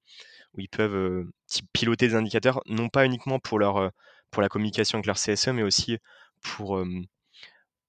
[0.54, 1.26] où ils peuvent
[1.74, 3.92] piloter des indicateurs, non pas uniquement pour, leur,
[4.32, 5.98] pour la communication avec leur CSE, mais aussi
[6.42, 6.84] pour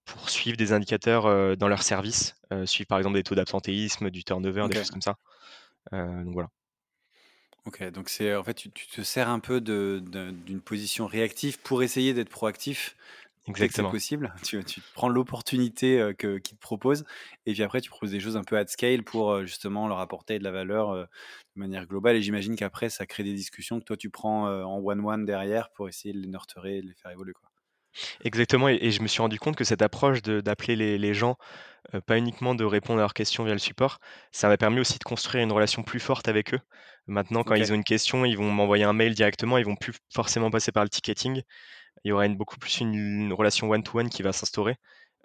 [0.05, 2.35] pour suivre des indicateurs dans leur service,
[2.65, 5.17] suivre par exemple des taux d'absentéisme, du turnover, des choses comme ça.
[5.93, 6.49] donc voilà.
[7.67, 12.15] Ok, donc c'est en fait tu, te sers un peu d'une position réactive pour essayer
[12.15, 12.97] d'être proactif
[13.47, 13.89] Exactement.
[13.89, 14.35] c'est possible.
[14.45, 17.05] Tu, tu prends l'opportunité que qu'ils te proposent
[17.47, 20.39] et puis après tu proposes des choses un peu at scale pour justement leur apporter
[20.39, 21.07] de la valeur de
[21.55, 22.17] manière globale.
[22.17, 25.71] Et j'imagine qu'après ça crée des discussions que toi tu prends en one one derrière
[25.71, 27.50] pour essayer de les nurturer, de les faire évoluer quoi.
[28.25, 31.37] Exactement et je me suis rendu compte que cette approche d'appeler les gens,
[32.07, 33.99] pas uniquement de répondre à leurs questions via le support,
[34.33, 36.61] ça m'a permis aussi de construire une relation plus forte avec eux.
[37.07, 39.95] Maintenant, quand ils ont une question, ils vont m'envoyer un mail directement, ils vont plus
[40.13, 41.43] forcément passer par le ticketing.
[42.05, 44.77] Il y aura une beaucoup plus une relation one to one qui va s'instaurer.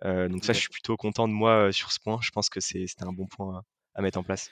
[0.03, 2.17] donc ça, je suis plutôt content de moi, sur ce point.
[2.21, 3.61] Je pense que c'était un bon point
[3.93, 4.49] à mettre en place.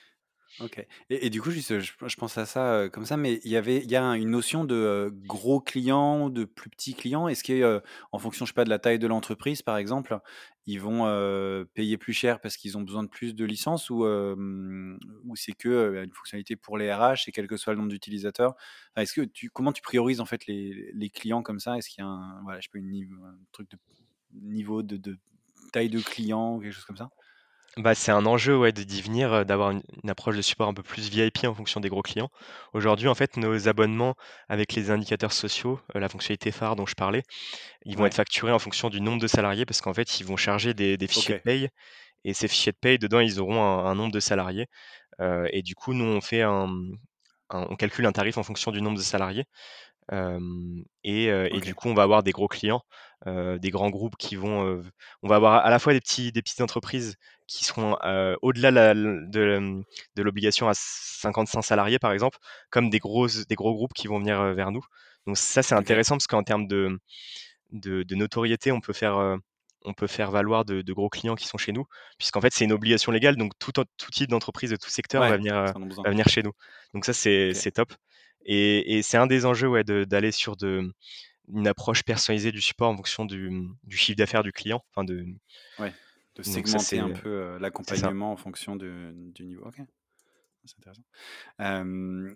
[0.60, 3.90] OK et du coup, je pense à ça, comme ça, mais il y avait il
[3.90, 7.28] y a un une notion de, heu, gros clients, de plus petits clients?
[7.28, 10.20] Est-ce que, heu, en fonction, je sais pas, de la taille de l'entreprise, par exemple,
[10.68, 11.06] ils vont,
[11.74, 16.04] payer plus cher parce qu'ils ont besoin de plus de licences ou, ou c'est que,
[16.04, 18.54] une fonctionnalité pour les RH et quel que soit le nombre d'utilisateurs?
[18.96, 21.78] Est-ce que tu comment tu priorises, en fait, les clients comme ça?
[21.78, 23.08] Est-ce qu'il y a un voilà, je sais pas, une
[23.52, 23.78] truc de
[24.34, 25.18] niveau de de
[25.72, 27.12] taille de client quelque chose comme ça?
[27.78, 30.68] Bah, c'est un enjeu, ouais, de d'y venir, heu, d'avoir une une approche de support
[30.70, 32.30] un peu plus VIP en fonction des gros clients.
[32.74, 34.14] Aujourd'hui, en fait, nos abonnements
[34.48, 37.24] avec les indicateurs sociaux, heu, la fonctionnalité phare dont je parlais,
[37.86, 40.26] ils vont être Ouais, facturés en fonction du nombre de salariés parce qu'en fait, ils
[40.28, 41.70] vont charger des des fichiers de OK, paye
[42.26, 44.68] et ces fichiers de paye, dedans, ils auront un un nombre de salariés,
[45.22, 46.68] heu et du coup, nous, on fait un,
[47.52, 49.46] un on calcule un tarif en fonction du nombre de salariés
[51.04, 52.82] et et du OK, coup, on va avoir des gros clients,
[53.26, 54.82] des grands groupes qui vont,
[55.24, 57.16] on va avoir à la fois des petits des petites entreprises
[57.48, 57.98] qui seront,
[58.42, 59.84] au-delà la de,
[60.18, 62.38] l'obligation à 55 salariés, par exemple,
[62.70, 64.84] comme des grosses des gros groupes qui vont venir, vers nous.
[65.28, 67.00] Donc ça, c'est intéressant parce qu'en termes de
[67.72, 69.38] de de notoriété, on peut faire,
[69.86, 71.86] on peut faire valoir de de gros clients qui sont chez nous,
[72.18, 75.38] puisqu'en fait, c'est une obligation légale, donc tout tout type d'entreprise de tout secteur va
[75.38, 76.54] venir, va venir chez nous.
[76.94, 77.56] Donc ça, c'est OK.
[77.56, 77.94] c'est top
[78.46, 80.94] et et c'est un des enjeux, ouais, d'aller sur de
[81.50, 85.04] une approche personnalisée du support en fonction du, mmh, du chiffre d'affaires du client, enfin
[85.04, 85.26] de
[85.80, 85.94] Ouais,
[86.36, 87.60] de ça, segmenter un peu, ça.
[87.60, 89.66] l'accompagnement en fonction de du niveau.
[89.66, 89.82] OK,
[90.66, 91.04] c'est intéressant.
[91.60, 92.36] Hem,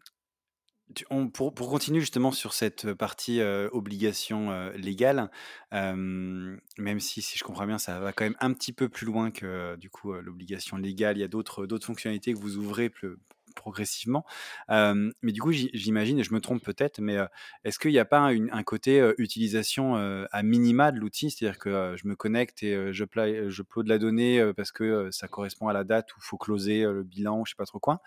[0.96, 5.30] tu on pour pour continuer justement sur cette, partie, heu, obligation, légale,
[5.72, 9.32] même si si je comprends bien, ça va quand même un petit peu plus loin
[9.32, 11.18] que, euh, du coup, l'obligation légale.
[11.18, 13.18] Il y a d'autres fonctionnalités que vous ouvrez ple
[13.58, 14.26] progressivement.
[14.70, 17.18] Mais du coup, j'i j'imagine et je me trompe peut-être, mais,
[17.64, 19.96] est-ce qu'il n'y a pas un côté, utilisation,
[20.32, 21.32] à minima de l'outil?
[21.32, 25.28] C'est-à-dire que, je me connecte et je pla je upload la donnée, parce que, ça
[25.28, 28.02] correspond à la date où il faut closer, le bilan, je sais pas trop quoi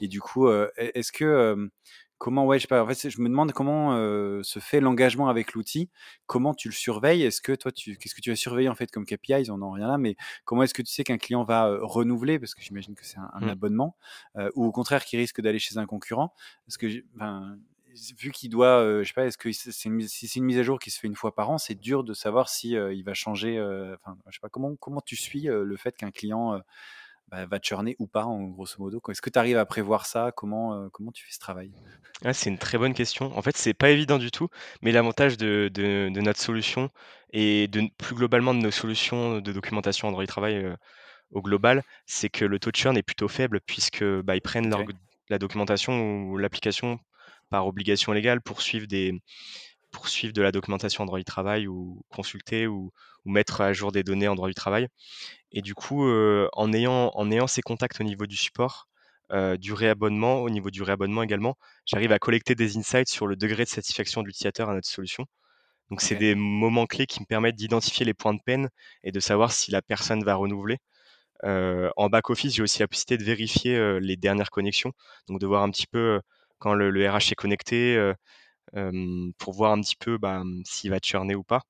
[0.00, 1.70] et du coup, est-ce que,
[2.22, 5.28] comment ouais, je sais pas, en fait, je me demande comment, heu, se fait l'engagement
[5.28, 5.90] avec l'outil?
[6.26, 7.22] Comment tu le surveilles?
[7.24, 9.50] Est-ce que toi, tu qu'est-ce que tu as surveillé, en fait, comme KPIs?
[9.50, 12.38] On en revient là, mais comment est-ce que tu sais qu'un client va, heu, renouveler?
[12.38, 13.52] Parce que j'imagine que c'est un un Mmh.
[13.52, 13.96] abonnement,
[14.38, 16.32] heu, ou au contraire qu'il risque d'aller chez un concurrent?
[16.66, 17.56] Parce que enfin,
[18.18, 20.44] vu qu'il doit, heu, je sais pas, est-ce que c'est une mise si c'est une
[20.46, 22.76] mise à jour qui se fait une fois par an, c'est dur de savoir si,
[22.76, 26.10] heu, il va changer, enfin, je sais pas, comment comment tu suis, le fait qu'un
[26.10, 26.60] client,
[27.32, 29.02] bah, va churner ou pas, en grosso modo?
[29.10, 30.32] Est-ce que tu arrives à prévoir ça?
[30.36, 31.72] Comment, comment tu fais ce travail?
[32.24, 33.36] Ouais, c'est une très bonne question.
[33.36, 34.48] En fait, c'est pas évident du tout,
[34.80, 36.88] mais l'avantage de de de notre solution
[37.32, 40.76] et de plus globalement de nos solutions de documentation Android Travail, heu,
[41.32, 44.70] au global, c'est que le taux de churn est plutôt faible puisque, bah, ils prennent
[44.70, 44.84] leur
[45.30, 47.00] la documentation ou l'application
[47.50, 49.22] par obligation légale pour suivre des
[49.92, 52.92] pour suivre de la documentation Android Travail ou consulter ou
[53.24, 54.88] ou mettre à jour des données Android Travail.
[55.52, 58.88] Et du coup, heu, en ayant en ayant ces contacts au niveau du support,
[59.32, 63.36] heu, du réabonnement, au niveau du réabonnement également, j'arrive à collecter des insights sur le
[63.36, 65.26] degré de satisfaction de l'utilisateur à notre solution.
[65.90, 68.70] Donc c'est des moments clés qui me permettent d'identifier les points de peine
[69.04, 70.78] et de savoir si la personne va renouveler.
[71.44, 74.92] Heu, en back office, j'ai aussi la possibilité de vérifier, les dernières connexions,
[75.28, 76.20] donc de voir un petit peu,
[76.58, 78.12] quand le le RH est connecté,
[79.38, 81.62] pour voir un petit peu, bah, mmh, s'il va churner ou pas.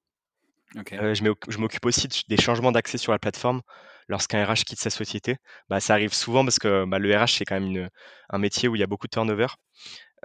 [1.00, 3.62] Heu, je m'oc je m'occupe aussi de des changements d'accès sur la plateforme.
[4.08, 5.36] Lorsqu'un RH quitte sa société,
[5.68, 7.90] bah, ça arrive souvent parce que, bah, le RH, c'est quand même une,
[8.30, 9.46] un métier où il y a beaucoup de turnover,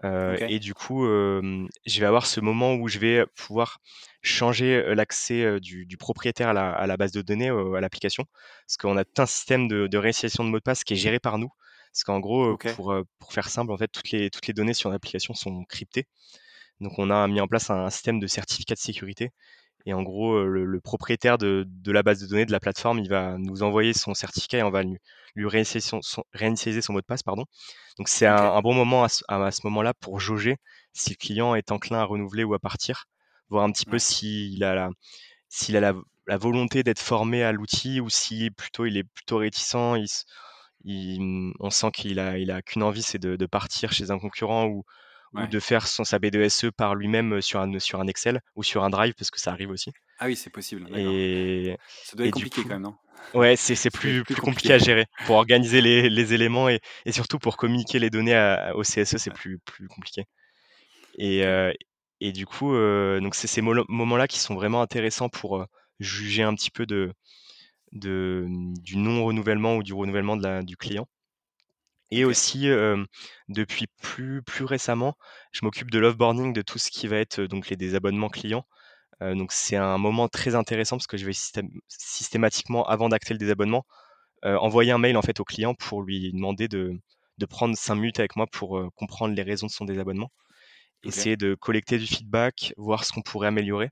[0.04, 3.80] OK, et du coup, je vais avoir ce moment où je vais pouvoir
[4.22, 8.26] changer, l'accès, du du propriétaire à la à la base de données, à l'application.
[8.66, 10.98] Parce qu'on a tout un système de de réinitialisation de mots de passe qui est
[10.98, 11.50] géré par nous.
[11.94, 12.94] Parce qu'en gros, pour,
[13.32, 16.06] faire simple, en fait, toutes les toutes les données sur l'application sont cryptées.
[16.82, 19.32] Donc on a mis en place un système de certificat de sécurité
[19.86, 22.60] et en gros, heu, le le propriétaire de de la base de données, de la
[22.60, 24.98] plateforme, il va nous envoyer son certificat et on va lui
[25.36, 27.46] lui réinitialiser son son réinitialiser son mot de passe, pardon.
[27.98, 30.58] Donc c'est un bon moment à ce à ce moment-là pour jauger
[30.94, 33.06] si le client est enclin à renouveler ou à partir,
[33.50, 34.90] voir un petit peu s'il a la
[35.50, 35.94] s'il a la
[36.28, 40.26] la volonté d'être formé à l'outil ou si plutôt il est plutôt réticent, il s
[40.86, 44.20] il, on sent qu'il a il a qu'une envie, c'est de de partir chez un
[44.20, 44.84] concurrent ou
[45.38, 48.84] ou de faire son sa BDSE par lui-même, sur un sur un Excel ou sur
[48.84, 49.92] un Drive parce que ça arrive aussi.
[50.20, 51.00] Ah oui, c'est possible, d'accord.
[51.00, 52.96] Et Ça doit être compliqué coup quand même, non?
[53.34, 54.70] ouais, c'est plus plus plus compliqué.
[54.70, 55.06] compliqué à gérer.
[55.26, 59.18] Pour organiser les les éléments et et surtout pour communiquer les données à au CSE,
[59.18, 60.26] c'est Ouais, plus plus compliqué.
[61.18, 61.44] Et
[62.20, 65.66] et du coup, donc c'est ces moments-là qui sont vraiment intéressants pour,
[66.00, 67.14] juger un petit peu de
[67.94, 71.08] de, mmh, du non renouvellement ou du renouvellement de la du client.
[72.12, 72.68] Et OK, aussi,
[73.50, 75.16] depuis plus plus récemment,
[75.52, 78.66] je m'occupe de l'offboarding de tout ce qui va être, donc les désabonnements clients.
[79.22, 83.40] Donc c'est un moment très intéressant parce que je vais systém systématiquement, avant d'acter le
[83.40, 83.86] désabonnement,
[84.44, 86.94] envoyer un mail en fait au client pour lui demander de
[87.40, 90.32] de prendre 5 minutes avec moi pour euh, comprendre les raisons de son désabonnement,
[91.06, 91.18] Ok.
[91.18, 93.90] essayer de collecter du feedback, voir ce qu'on pourrait améliorer.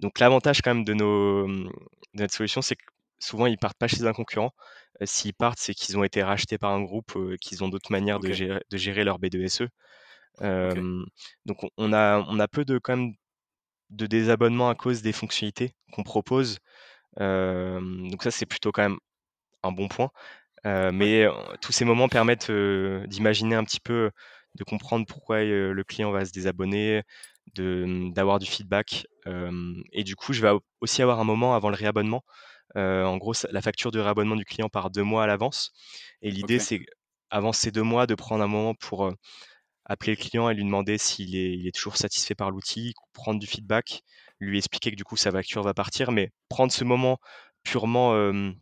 [0.00, 1.70] Donc l'avantage quand même de, nos, de
[2.14, 2.84] notre solution, c'est que
[3.18, 4.52] souvent ils partent pas chez un concurrent.
[5.02, 7.92] Euh, S'ils partent, c'est qu'ils ont été rachetés par un groupe, euh, qu'ils ont d'autres
[7.92, 9.64] manières de gérer, de gérer leur B2SE.
[9.64, 9.70] Ok.
[10.42, 11.04] Euh,
[11.46, 13.12] donc on- a, on a peu de quand même
[13.90, 16.58] de désabonnements à cause des fonctionnalités qu'on propose.
[17.18, 18.98] Donc ça c'est plutôt quand même
[19.62, 20.10] un bon point.
[20.64, 21.26] Mais
[21.60, 24.10] tous ces moments permettent d'imaginer un petit peu,
[24.56, 27.02] de comprendre pourquoi le client va se désabonner,
[27.54, 29.06] de, d'avoir du feedback.
[29.26, 32.24] Euh, et du coup, je vais au- aussi avoir un moment avant le réabonnement.
[32.76, 35.72] En gros, la facture de réabonnement du client part deux mois à l'avance.
[36.22, 36.80] Et l'idée, c'est
[37.30, 39.10] avant ces deux mois de prendre un moment pour
[39.84, 43.40] appeler le client et lui demander s'il est, il est toujours satisfait par l'outil, prendre
[43.40, 44.02] du feedback,
[44.40, 47.18] lui expliquer que du coup sa facture va partir, mais prendre ce moment
[47.62, 48.52] purement, euh,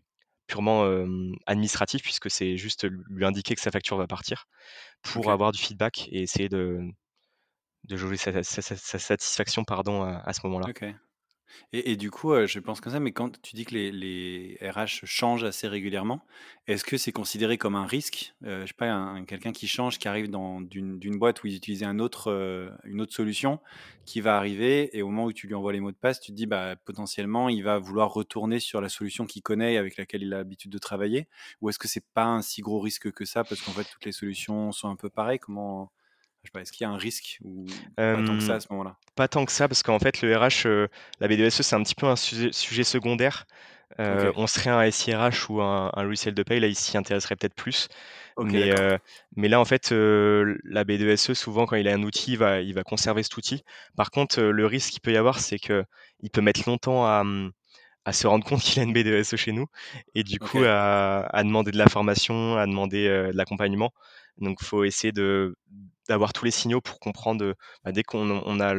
[0.46, 4.46] purement euh, administratif, puisque c'est juste lui indiquer que sa facture va partir,
[5.12, 6.80] pour avoir du feedback et essayer de,
[7.84, 10.70] de jauger sa, sa- sa- sa satisfaction pardon, à, à ce moment-là.
[11.72, 15.04] Et, du coup, euh, je pense comme ça, mais quand tu dis que les, RH
[15.04, 16.20] changent assez régulièrement,
[16.66, 18.34] est-ce que c'est considéré comme un risque?
[18.44, 21.56] Euh, Je sais pas, un, quelqu'un qui change, qui arrive dans d'une boîte où ils
[21.56, 23.60] utilisaient euh, une autre solution,
[24.04, 26.30] qui va arriver et au moment où tu lui envoies les mots de passe, tu
[26.32, 29.96] te dis bah potentiellement il va vouloir retourner sur la solution qu'il connaît et avec
[29.96, 31.26] laquelle il a l'habitude de travailler?
[31.60, 34.04] Ou est-ce que c'est pas un si gros risque que ça parce qu'en fait toutes
[34.04, 35.38] les solutions sont un peu pareilles?
[35.38, 35.90] Comment
[36.44, 38.60] je sais pas, est-ce qu'il y a un risque ou pas tant que ça à
[38.60, 38.96] ce moment-là?
[39.16, 40.88] pas tant que ça, parce qu'en fait, le RH, euh,
[41.20, 43.46] la BDSE, c'est un petit peu un sujet, sujet secondaire.
[44.00, 47.36] Euh, on serait un SIRH ou un, un logiciel de paye, là, il s'y intéresserait
[47.36, 47.88] peut-être plus.
[48.38, 48.98] Mais, euh,
[49.36, 52.60] mais là, en fait, euh, la B2SE, souvent, quand il a un outil, il va,
[52.60, 53.62] il va conserver cet outil.
[53.96, 55.84] Par contre, le risque qu'il peut y avoir, c'est que
[56.20, 57.22] il peut mettre longtemps à,
[58.04, 59.66] à se rendre compte qu'il a une B2SE chez nous
[60.16, 63.92] et du coup à, à demander de la formation, à demander de l'accompagnement.
[64.38, 65.54] Donc, il faut essayer de
[66.08, 68.74] d'avoir tous les signaux pour comprendre, euh, bah, dès qu'on on a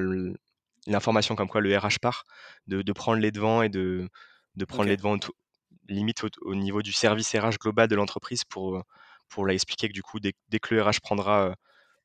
[0.88, 2.24] l'information comme quoi le RH part,
[2.68, 4.10] de, de prendre les devants et de,
[4.56, 5.18] de prendre les devants
[5.88, 8.82] limite au, au niveau du service RH global de l'entreprise pour, euh,
[9.30, 11.54] pour expliquer que du coup, dès, dès que le RH prendra euh,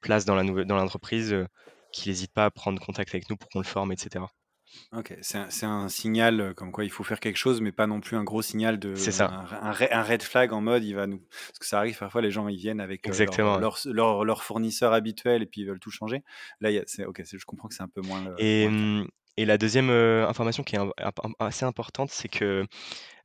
[0.01, 1.47] place dans la nouvelle, dans l'entreprise, euh,
[1.93, 4.25] qu'il n'hésite pas à prendre contact avec nous pour qu'on le forme, etc.
[4.93, 7.73] OK, c'est un c'est un signal, heu, comme quoi il faut faire quelque chose, mais
[7.73, 10.53] pas non plus un gros signal C'est de ça, un un re un red flag
[10.53, 13.09] en mode il va nous parce que ça arrive parfois les gens ils viennent avec,
[13.09, 13.57] heu, leur exactement.
[13.57, 16.23] leur leur leur fournisseur habituel et puis ils veulent tout changer.
[16.61, 18.65] Là, y a c'est OK, c'est je comprends que c'est un peu moins le Et,
[18.65, 18.75] moins
[19.37, 20.81] et la deuxième euh, information qui est
[21.39, 22.67] assez importante, c'est que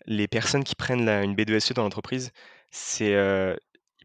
[0.07, 2.31] les personnes qui prennent la- une B2SE dans l'entreprise,
[2.71, 3.55] c'est, euh,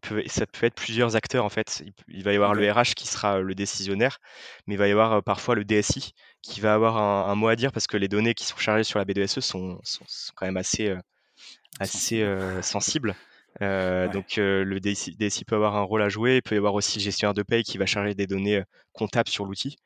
[0.02, 1.82] il peut- ça peut être plusieurs acteurs en fait.
[2.08, 4.18] Il, va y avoir le RH qui sera le décisionnaire,
[4.66, 7.56] mais il va y avoir parfois le DSI qui va avoir un, un mot à
[7.56, 10.46] dire parce que les données qui sont chargées sur la B2SE sont, sont- sont quand
[10.46, 10.94] même assez,
[11.78, 12.20] assez
[12.62, 12.62] sensible.
[12.62, 13.14] sensibles.
[13.62, 16.36] Euh, Ouais, donc euh, le DSI, DSI peut avoir un rôle à jouer.
[16.36, 19.28] Il peut y avoir aussi le gestionnaire de paye qui va charger des données comptables
[19.28, 19.76] sur l'outil.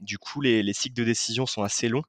[0.00, 2.02] Du coup, les, les cycles de décision sont assez longs.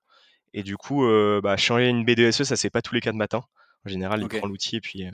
[0.53, 1.05] Et du coup,
[1.41, 3.43] bah, changer une B2SE, ça se fait pas tous les quatre matins.
[3.85, 5.05] En général, il prend l'outil et puis,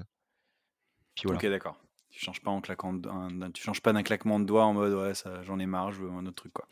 [1.19, 1.43] puis voilà.
[1.43, 1.77] OK, d'accord.
[2.09, 4.93] Tu changes pas en claquant un tu changes pas d'un claquement de doigts en mode:
[4.93, 6.67] «Ouais, ça j'en ai marre, je veux un autre truc, quoi».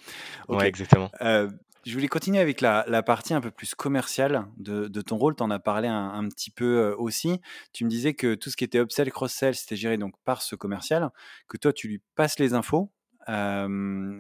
[0.50, 0.66] Ouais, OK.
[0.68, 1.12] exactement.
[1.22, 1.50] Heu,
[1.86, 5.36] je voulais continuer avec la la partie un peu plus commerciale de de ton rôle.
[5.36, 7.40] Tu en as parlé un un petit peu, heu, aussi.
[7.74, 10.56] Tu me disais que tout ce qui était upsell, cross-sell, c'était géré donc par ce
[10.56, 11.10] commercial,
[11.48, 12.92] que toi tu lui passes les infos,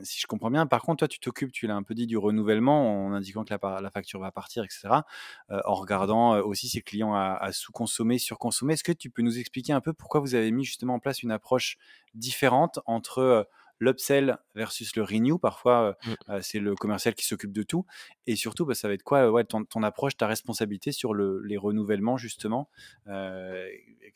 [0.04, 0.66] si je comprends bien.
[0.68, 3.54] Par contre, toi tu t'occupes, tu l'as un peu dit, du renouvellement en indiquant que
[3.54, 5.06] la facture va partir et cetera,
[5.52, 8.74] heu, en regardant, aussi si le client a a sous-consommé, surconsommé.
[8.74, 11.24] Est-ce que tu peux nous expliquer un peu pourquoi vous avez mis justement en place
[11.24, 11.78] une approche
[12.16, 13.48] différente entre,
[13.80, 15.38] l'upsell versus le renew?
[15.40, 16.18] Parfois, Mm.
[16.30, 17.86] Heu, c'est le commercial qui s'occupe de tout
[18.28, 21.42] et surtout, bah, ça va être quoi, ouais, ton ton approche, ta responsabilité sur le
[21.44, 22.70] les renouvellements justement?
[23.08, 23.68] Heu,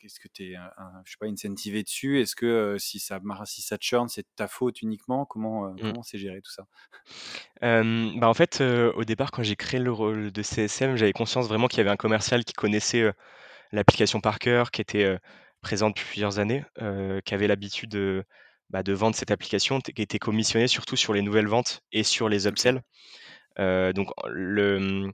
[0.02, 0.56] est-ce que tu es,
[1.04, 2.20] je sais pas, incentivé dessus?
[2.20, 5.24] Est-ce que, si ça si ça churn, c'est ta faute uniquement?
[5.26, 5.92] Comment, heu, Mm.
[5.92, 6.66] comment c'est géré tout ça?
[7.62, 11.12] Euh, bah en fait, euh, au départ, quand j'ai créé le rôle de CSM, j'avais
[11.12, 13.12] conscience vraiment qu'il y avait un commercial qui connaissait euh,
[13.72, 15.18] l'application par cœur, qui était euh,
[15.62, 18.24] présent depuis plusieurs années, euh, qui avait l'habitude de,
[18.72, 22.28] bah, de vendre cette application, qui était commissionné surtout sur les nouvelles ventes et sur
[22.28, 22.80] les upsells.
[23.58, 25.12] Euh, donc le,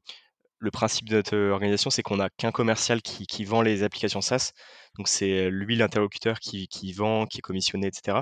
[0.59, 4.21] le principe de notre organisation, c'est qu'on n'a qu'un commercial qui, qui vend les applications
[4.21, 4.53] SaaS.
[4.97, 8.19] Donc c'est lui l'interlocuteur qui, qui vend, qui est commissionné, etc.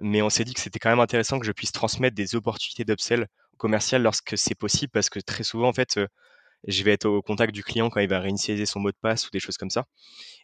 [0.00, 2.84] Mais on s'est dit que c'était quand même intéressant que je puisse transmettre des opportunités
[2.84, 6.06] d'upsell au commercial lorsque c'est possible, parce que très souvent, en fait, euh,
[6.68, 9.26] je vais être au contact du client quand il va réinitialiser son mot de passe
[9.26, 9.84] ou des choses comme ça.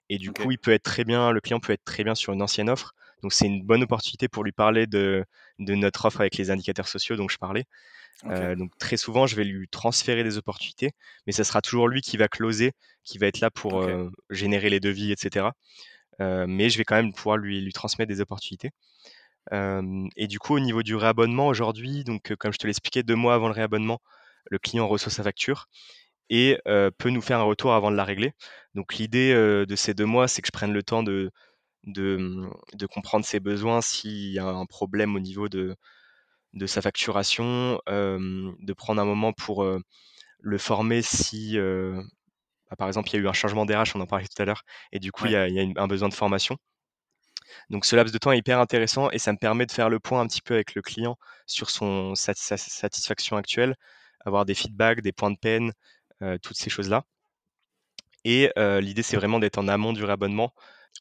[0.08, 2.32] Et du coup, il peut être très bien, le client peut être très bien sur
[2.32, 2.94] une ancienne offre.
[3.22, 5.24] Donc c'est une bonne opportunité pour lui parler de,
[5.58, 7.64] de notre offre avec les indicateurs sociaux dont je parlais.
[8.26, 10.90] Euh, donc très souvent, je vais lui transférer des opportunités,
[11.26, 12.72] mais ça sera toujours lui qui va closer,
[13.04, 15.46] qui va être là pour euh, générer les devis, etc.
[16.20, 18.70] mais je vais quand même pouvoir lui, lui transmettre des opportunités.
[19.52, 23.34] et du coup, au niveau du réabonnement aujourd'hui, donc comme je te l'expliquais, deux mois
[23.34, 24.00] avant le réabonnement,
[24.50, 25.68] le client reçoit sa facture
[26.30, 28.34] et peut nous faire un retour avant de la régler.
[28.74, 31.32] Donc l'idée de ces deux mois, c'est que je prenne le temps de,
[31.84, 35.76] de, mmh, de comprendre ses besoins, s'il y a un problème au niveau de,
[36.54, 39.66] de sa facturation, de prendre un moment pour
[40.40, 44.06] le former si, bah, par exemple, il y a eu un changement d'RH, on en
[44.06, 44.62] parlait tout à l'heure,
[44.92, 46.56] et du coup, il y a, un besoin de formation.
[47.70, 50.00] Donc ce laps de temps est hyper intéressant et ça me permet de faire le
[50.00, 53.76] point un petit peu avec le client sur son, sa, satisfaction actuelle,
[54.24, 55.72] avoir des feedbacks, des points de peine,
[56.42, 57.04] toutes ces choses-là.
[58.24, 60.54] Et l'idée, c'est vraiment d'être en amont du réabonnement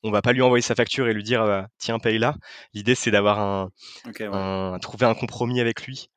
[0.03, 2.35] on va pas lui envoyer sa facture et lui dire «Bah, tiens paye là.
[2.73, 3.69] L'idée c'est d'avoir un,
[4.79, 6.09] trouver un compromis avec lui,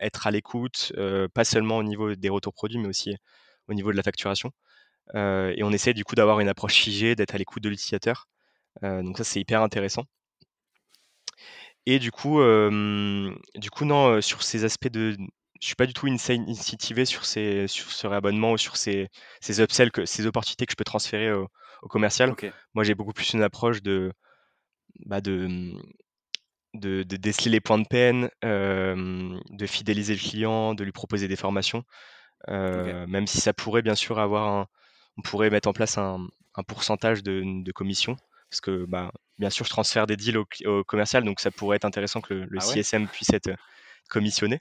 [0.00, 0.92] être à l'écoute,
[1.34, 3.16] pas seulement au niveau des retours produits, mais aussi
[3.68, 4.50] au niveau de la facturation.
[5.14, 8.28] et on essaie du coup d'avoir une approche figée, d'être à l'écoute de l'utilisateur.
[8.82, 10.04] donc ça c'est hyper intéressant.
[11.86, 12.40] Et du coup,
[13.54, 15.16] du coup non, sur ces aspects de,
[15.60, 19.08] je suis pas du tout incitivé sur ces, sur ce réabonnement ou sur ces,
[19.40, 21.30] ces upsells, que, ces opportunités que je peux transférer
[21.84, 22.34] au, commercial.
[22.74, 24.12] Moi, j'ai beaucoup plus une approche de,
[25.06, 25.72] bah de,
[26.74, 31.84] de, déceler les points de peine, de fidéliser le client, de lui proposer des formations.
[32.48, 34.66] Même si ça pourrait bien sûr avoir un,
[35.16, 36.26] on pourrait mettre en place un,
[36.66, 38.16] pourcentage de, commission,
[38.50, 41.84] parce que bah, bien sûr je transfère des deals au, commercial, donc ça pourrait être
[41.84, 43.50] intéressant que le, ah CSM puisse être
[44.08, 44.60] commissionné.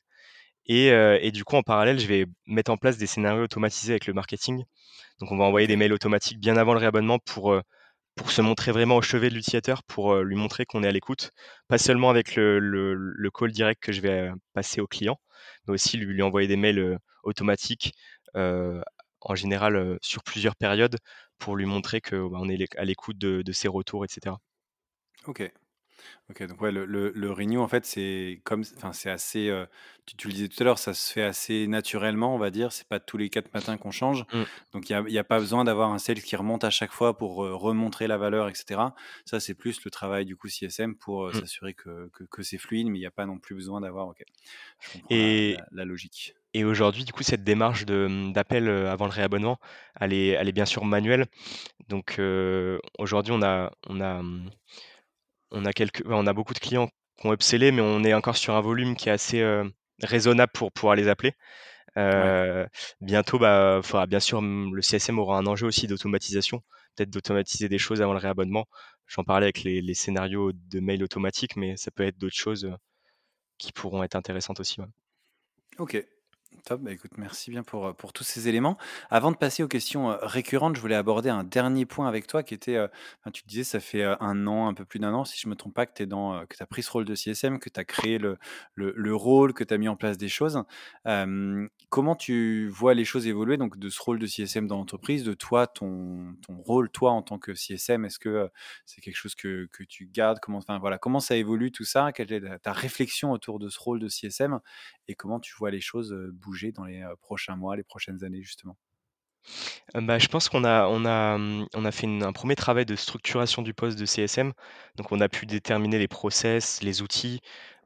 [0.65, 4.07] Et, et, du coup, en parallèle, je vais mettre en place des scénarios automatisés avec
[4.07, 4.63] le marketing
[5.19, 7.55] donc on va envoyer des mails automatiques bien avant le réabonnement pour,
[8.15, 11.31] pour se montrer vraiment au chevet de l'utilisateur, pour lui montrer qu'on est à l'écoute,
[11.67, 15.19] pas seulement avec le, le, call direct que je vais passer au client,
[15.67, 17.93] mais aussi lui, lui envoyer des mails automatiques,
[18.35, 20.97] en général sur plusieurs périodes,
[21.37, 24.35] pour lui montrer qu'on bah, est à l'écoute de, de ses retours, etc.
[25.25, 25.51] Ok.
[26.29, 29.65] OK, donc ouais, le le le renew, en fait, c'est comme enfin, c'est assez, euh,
[30.05, 32.71] tu tu le disais tout à l'heure, ça se fait assez naturellement, on va dire.
[32.71, 34.25] C'est pas tous les quatre matins qu'on change.
[34.33, 34.43] Mmh.
[34.71, 37.43] Donc il y a pas besoin d'avoir un sales qui remonte à chaque fois pour,
[37.43, 38.95] euh, remontrer la valeur et cetera.
[39.25, 41.33] Ça, c'est plus le travail du coup CSM pour, euh, mmh.
[41.33, 44.07] s'assurer que que que c'est fluide, mais il y a pas non plus besoin d'avoir
[44.07, 44.23] OK,
[44.79, 46.35] je comprends Et la logique.
[46.53, 49.59] et aujourd'hui, du coup, cette démarche mmh, d'appel, avant le réabonnement,
[49.99, 51.25] elle est elle est bien sûr manuelle.
[51.89, 52.19] Donc,
[52.97, 54.21] aujourd'hui, on a on a,
[55.53, 58.37] on a, quelques, on a beaucoup de clients qui ont upsellé, mais on est encore
[58.37, 59.63] sur un volume qui est assez euh,
[60.01, 61.33] raisonnable pour pouvoir les appeler.
[61.97, 62.65] Euh,
[63.01, 66.63] bientôt, bah, faudra bien sûr, le CSM aura un enjeu aussi d'automatisation,
[66.95, 68.65] peut-être d'automatiser des choses avant le réabonnement.
[69.07, 72.75] J'en parlais avec les, scénarios de mail automatique, mais ça peut être d'autres choses euh,
[73.57, 74.81] qui pourront être intéressantes aussi.
[75.77, 76.03] Ok,
[76.65, 78.77] Top, bah écoute, merci bien pour, euh, pour tous ces éléments.
[79.09, 82.41] Avant de passer aux questions euh, récurrentes, je voulais aborder un dernier point avec toi
[82.41, 82.87] qui était, euh,
[83.33, 85.57] tu disais, ça fait un an, un peu plus d'un an, si je ne me
[85.57, 88.37] trompe pas, que tu as pris ce rôle de CSM, que tu as créé le,
[88.75, 90.63] le, rôle, que tu as mis en place des choses.
[91.89, 95.33] comment tu vois les choses évoluer donc de ce rôle de CSM dans l'entreprise, de
[95.33, 98.49] toi, ton, ton rôle, toi, en tant que CSM Est-ce que
[98.85, 100.39] c'est quelque chose que, que tu gardes?
[100.41, 102.13] Comment, voilà, comment ça évolue tout ça?
[102.13, 104.61] Quelle est ta réflexion autour de ce rôle de CSM
[105.09, 108.77] Et comment tu vois les choses bouger dans les prochains mois, les prochaines années justement
[109.93, 114.05] bah, je pense qu'on a mmh, fait un premier travail de structuration du poste de
[114.05, 114.53] CSM.
[114.95, 117.41] Donc on a pu déterminer les process, les outils,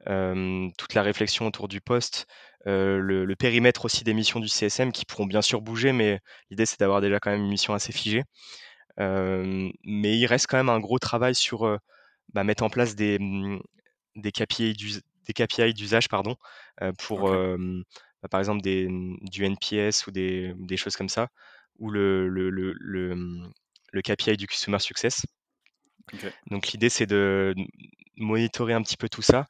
[0.06, 2.26] toute la réflexion autour du poste,
[2.64, 6.80] le périmètre aussi des missions du CSM qui pourront bien sûr bouger, mais l'idée c'est
[6.80, 8.24] d'avoir déjà quand même une mission assez figée.
[8.98, 11.78] mais il reste quand même un gros travail sur,
[12.32, 13.60] bah, mettre en place des, mmh,
[14.16, 16.36] des KPI des KPI d'usage pardon,
[16.98, 17.30] pour,
[18.22, 21.28] bah, par exemple des, mmh, du NPS ou des, des choses comme ça,
[21.78, 23.52] ou le, le, le, le, mmh,
[24.02, 25.26] KPI du Customer Success.
[26.50, 27.54] Donc l'idée c'est de
[28.16, 29.46] monitorer un petit peu tout ça,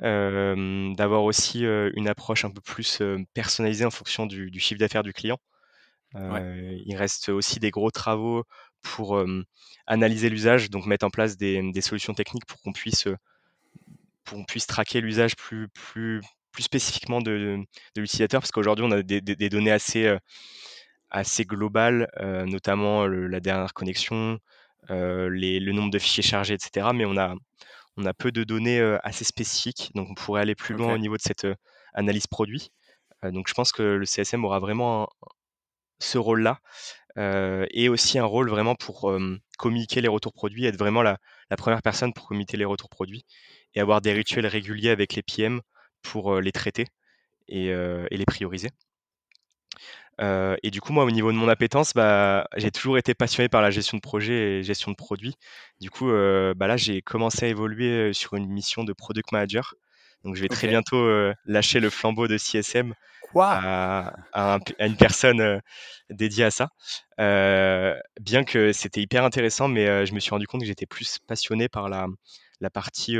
[0.00, 3.02] d'avoir aussi une approche un peu plus
[3.34, 5.38] personnalisée en fonction du, du chiffre d'affaires du client.
[6.14, 8.44] Il reste aussi des gros travaux
[8.82, 9.22] pour
[9.86, 13.08] analyser l'usage, donc mettre en place des, des solutions techniques pour qu'on puisse,
[14.24, 16.20] pour qu'on puisse traquer l'usage plus, plus,
[16.50, 17.58] plus spécifiquement de,
[17.96, 20.18] l'utilisateur, parce qu'aujourd'hui, on a des, données assez, euh,
[21.10, 24.38] assez globales, euh, notamment la dernière connexion,
[24.90, 26.88] euh, le nombre de fichiers chargés, etc.
[26.94, 27.34] Mais on a,
[27.96, 31.16] on a peu de données assez spécifiques, donc on pourrait aller plus loin au niveau
[31.16, 31.46] de cette
[31.94, 32.70] analyse produit.
[33.22, 35.08] donc je pense que le CSM aura vraiment
[35.98, 36.60] ce rôle-là,
[37.16, 39.12] et aussi un rôle vraiment pour
[39.58, 41.18] communiquer les retours produits, être vraiment la,
[41.50, 43.24] la, première personne pour communiquer les retours produits,
[43.74, 45.60] et avoir des rituels réguliers avec les PM
[46.02, 46.86] pour les traiter
[47.48, 47.72] et,
[48.10, 48.70] les prioriser.
[50.20, 53.62] et du coup, moi, au niveau de mon appétence, bah, j'ai toujours été passionné par
[53.62, 55.34] la gestion de projet et gestion de produits.
[55.80, 59.74] Du coup, bah, là, j'ai commencé à évoluer sur une mission de product manager.
[60.24, 61.08] Donc, je vais très bientôt
[61.46, 63.46] lâcher le flambeau de CSM Quoi?
[63.52, 65.60] à, à, une personne
[66.10, 66.68] dédiée à ça.
[68.20, 71.68] bien que c'était hyper intéressant, mais je me suis rendu compte que j'étais plus passionné
[71.68, 72.06] par la,
[72.60, 73.16] la partie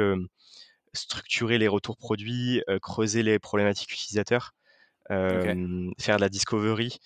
[0.92, 4.52] structurer les retours produits, creuser les problématiques utilisateurs,
[5.08, 6.98] faire de la discovery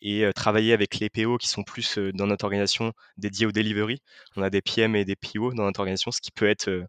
[0.00, 4.02] et travailler avec les PO qui sont plus dans notre organisation dédiés au delivery.
[4.36, 6.84] On a des PM et des PO dans notre organisation, ce qui peut être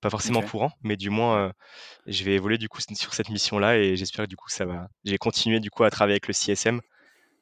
[0.00, 1.52] pas forcément courant, mais du moins,
[2.06, 4.88] je vais évoluer du coup sur cette mission-là et j'espère que du coup ça va.
[5.04, 6.80] J'ai continué du coup à travailler avec le CSM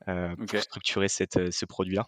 [0.06, 2.06] pour structurer cette, ce produit-là.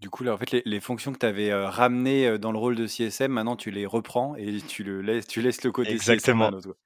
[0.00, 2.86] Du coup, là, en fait, les, fonctions que tu avais ramenées dans le rôle de
[2.86, 6.46] CSM, maintenant tu les reprends et tu, le laisses, tu laisses le côté Exactement.
[6.46, 6.76] CSM à l'autre.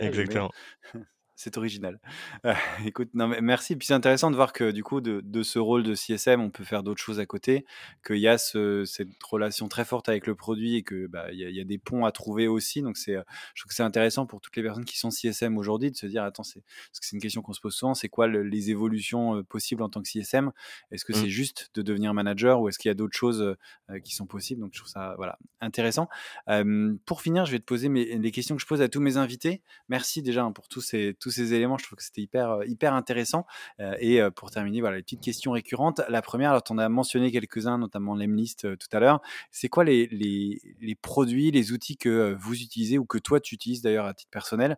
[0.00, 0.50] Exactement.
[1.36, 2.00] c'est original.
[2.44, 2.54] Euh,
[2.84, 3.76] écoute, non, mais merci.
[3.76, 6.50] Puis c'est intéressant de voir que du coup, de, de, ce rôle de CSM, on
[6.50, 7.64] peut faire d'autres choses à côté,
[8.04, 11.44] qu'il y a ce, cette relation très forte avec le produit et que bah, y,
[11.44, 12.82] a, y, a des ponts à trouver aussi.
[12.82, 13.14] Donc c'est,
[13.54, 16.06] je trouve que c'est intéressant pour toutes les personnes qui sont CSM aujourd'hui de se
[16.06, 18.70] dire, attends, c'est, parce que c'est une question qu'on se pose souvent, c'est quoi les
[18.70, 20.50] évolutions possibles en tant que CSM
[20.90, 21.16] Est-ce que mmh.
[21.16, 23.56] c'est juste de devenir manager ou est-ce qu'il y a d'autres choses
[24.02, 24.60] qui sont possibles?
[24.60, 26.08] Donc je trouve ça voilà intéressant.
[26.48, 29.00] Euh, pour finir, je vais te poser mes, les questions que je pose à tous
[29.00, 29.62] mes invités.
[29.88, 31.78] Merci déjà hein, pour tous ces tous ces éléments.
[31.78, 33.46] Je trouve que c'était hyper, euh, hyper intéressant.
[33.80, 36.00] Euh, et euh, pour terminer, voilà, les petites questions récurrentes.
[36.08, 39.20] La première, alors tu en as mentionné quelques-uns, notamment l'Emlist tout à l'heure.
[39.50, 43.54] C'est quoi les, les, les, produits, les outils que vous utilisez ou que toi tu
[43.54, 44.76] utilises d'ailleurs à titre personnel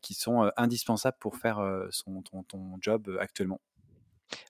[0.00, 1.60] qui sont indispensables pour faire
[1.90, 3.60] son, ton, ton job actuellement?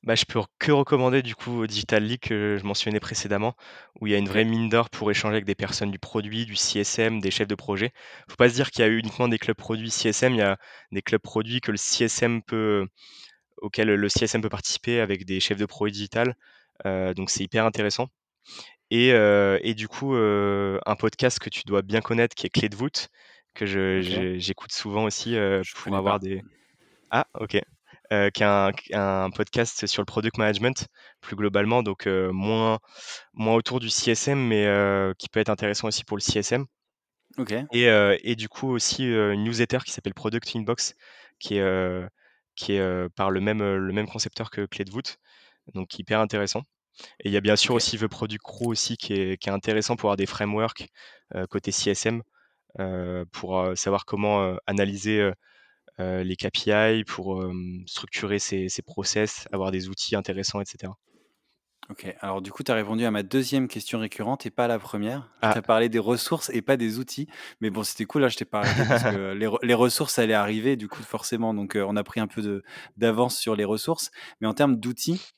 [0.03, 3.55] Bah, je peux que recommander du coup Digital League que je mentionnais précédemment,
[4.01, 6.47] où il y a une vraie mine d'or pour échanger avec des personnes du produit,
[6.47, 7.93] du CSM, des chefs de projet.
[8.29, 10.59] Faut pas se dire qu'il y a uniquement des clubs produits CSM, il y a
[10.93, 12.87] des clubs produits que le CSM peut,
[13.59, 16.35] auxquels le CSM peut participer avec des chefs de projet digital.
[16.87, 18.09] Euh, donc c'est hyper intéressant.
[18.91, 22.51] Et, euh, et du coup, euh, un podcast que tu dois bien connaître qui est
[22.51, 23.09] Clé de voûte,
[23.55, 23.67] que
[24.39, 25.37] j'écoute souvent aussi
[25.75, 26.43] pour avoir des.
[27.11, 27.61] Ah, ok.
[28.13, 30.89] Euh, qui est un, podcast sur le product management
[31.21, 32.81] plus globalement, donc euh, moins,
[33.35, 36.67] moins autour du CSM, mais euh, qui peut être intéressant aussi pour le CSM.
[37.73, 40.95] Et, et, du coup aussi une newsletter qui s'appelle Product Inbox,
[41.39, 42.09] qui est,
[42.57, 45.19] qui est par le même, le même concepteur que Clé de voûte,
[45.75, 46.65] donc hyper intéressant.
[47.21, 49.53] Et il y a bien sûr aussi The Product Crew aussi qui est, qui est
[49.53, 50.89] intéressant pour avoir des frameworks
[51.49, 52.23] côté CSM
[53.31, 55.33] pour savoir comment analyser euh,
[56.01, 57.45] les KPI pour
[57.87, 60.93] structurer ces, process, avoir des outils intéressants, etc.
[61.91, 64.69] Ok, alors du coup, tu as répondu à ma deuxième question récurrente et pas à
[64.69, 65.29] la première.
[65.43, 65.53] Ah.
[65.53, 67.27] Tu as parlé des ressources et pas des outils.
[67.61, 69.33] Mais bon, c'était cool, là, je t'ai parlé parce que
[69.65, 71.53] les, ressources allaient arriver, du coup, forcément.
[71.53, 72.63] Donc, on a pris un peu
[72.97, 74.13] d'avance sur les ressources.
[74.41, 75.33] Mais en termes d'outils,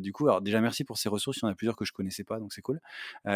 [0.00, 1.38] du coup, alors déjà, merci pour ces ressources.
[1.38, 2.80] Il y en a plusieurs que je connaissais pas, donc c'est cool.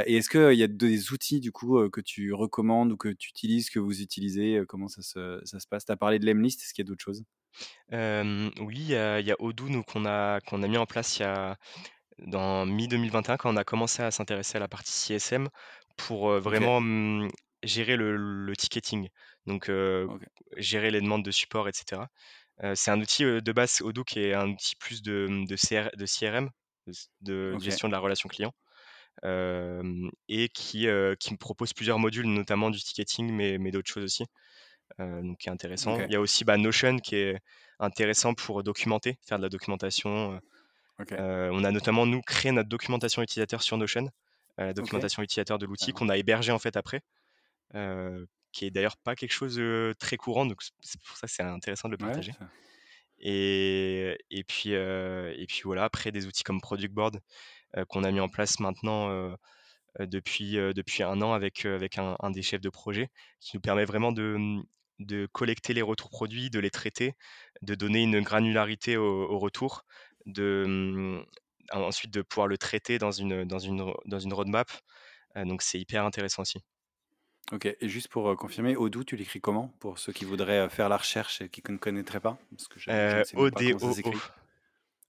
[0.07, 3.31] et est-ce qu'il y a des outils, du coup, que tu recommandes ou que tu
[3.31, 5.85] utilises, que vous utilisez Comment ça se, ça se passe?
[5.85, 7.25] Tu as parlé de l'Emlist, est-ce qu'il y a d'autres choses?
[7.91, 11.19] Oui, il y a, y a Odoo, nous, qu'on a, qu'on a mis en place
[11.19, 11.59] il y a
[12.27, 15.49] dans mi-2021 quand on a commencé à s'intéresser à la partie CSM
[15.97, 17.31] pour vraiment mmh,
[17.63, 19.09] gérer le, ticketing,
[19.47, 19.71] donc
[20.57, 22.03] gérer les demandes de support, etc.
[22.75, 26.51] c'est un outil de base Odoo qui est un outil plus de, mmh, de CRM,
[27.21, 28.53] de, gestion de la relation client,
[29.25, 30.89] et qui,
[31.21, 34.25] qui me propose plusieurs modules, notamment du ticketing, mais, mais d'autres choses aussi.
[34.99, 36.01] donc qui est intéressant.
[36.01, 37.39] Il y a aussi bah, Notion qui est
[37.79, 40.41] intéressant pour documenter, faire de la documentation,
[41.13, 44.11] euh, on a notamment, nous, créé notre documentation utilisateur sur Notion,
[44.59, 47.01] euh, la documentation utilisateur de l'outil qu'on a hébergé en fait après,
[47.75, 51.33] euh, qui est d'ailleurs pas quelque chose de très courant, donc c'est pour ça que
[51.33, 52.33] c'est intéressant de le partager.
[53.19, 57.21] et, et, puis, et puis voilà, après des outils comme Product Board
[57.89, 59.35] qu'on a mis en place maintenant
[59.99, 63.09] depuis, depuis un an avec, avec un, des chefs de projet,
[63.41, 64.61] qui nous permet vraiment de,
[64.99, 67.15] de collecter les retours produits, de les traiter,
[67.63, 69.85] de donner une granularité au, au retour,
[70.27, 71.25] de, mmh,
[71.73, 74.71] ensuite de pouvoir le traiter dans une, dans une, dans une roadmap.
[75.37, 76.59] donc c'est hyper intéressant aussi.
[77.51, 80.97] Ok, et juste pour confirmer, Odoo, tu l'écris comment Pour ceux qui voudraient faire la
[80.97, 82.39] recherche et qui ne connaîtraient pas?
[82.51, 84.13] Parce que je, O-D-O-O.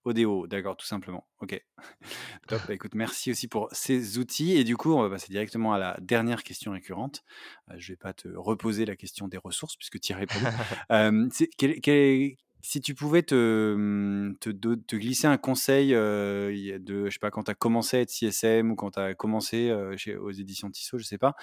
[0.06, 1.26] ODO, d'accord, tout simplement.
[1.40, 1.64] Ok.
[2.48, 2.62] Top.
[2.68, 4.58] Bah, écoute, merci aussi pour ces outils.
[4.58, 7.24] Et du coup, on va passer directement à la dernière question récurrente.
[7.70, 10.36] je ne vais pas te reposer la question des ressources puisque tu y réponds.
[10.92, 12.36] euh, quel, quel,
[12.66, 14.36] Si tu pouvais te, mmh,
[14.94, 18.76] glisser un conseil de, je sais pas, quand tu as commencé à être CSM ou
[18.76, 21.36] quand tu as commencé aux éditions Tissot, je sais pas,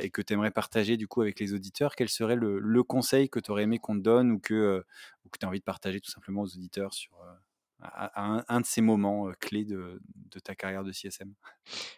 [0.00, 3.28] et que tu aimerais partager du coup avec les auditeurs, quel serait le, le conseil
[3.28, 4.84] que tu aurais aimé qu'on te donne ou que,
[5.24, 7.16] ou que tu as envie de partager tout simplement aux auditeurs sur
[7.82, 11.32] à, un, de ces moments clés de, de, ta carrière de CSM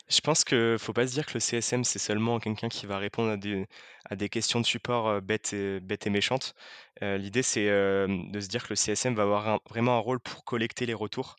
[0.08, 2.86] Je pense qu'il ne faut pas se dire que le CSM, c'est seulement quelqu'un qui
[2.86, 3.66] va répondre à des,
[4.04, 6.54] à des questions de support bêtes, et, bêtes et méchantes.
[7.00, 10.86] L'idée, c'est de se dire que le CSM va avoir vraiment un rôle pour collecter
[10.86, 11.36] les retours,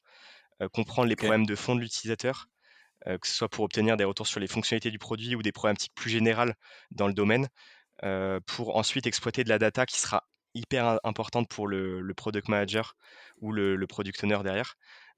[0.74, 2.48] comprendre les problèmes de fond de l'utilisateur,
[3.06, 5.94] que ce soit pour obtenir des retours sur les fonctionnalités du produit ou des problématiques
[5.96, 6.56] plus générales
[6.92, 7.48] dans le domaine,
[8.46, 10.24] pour ensuite exploiter de la data qui sera
[10.54, 12.96] hyper importante pour le, product manager
[13.42, 14.76] ou le, product owner derrière.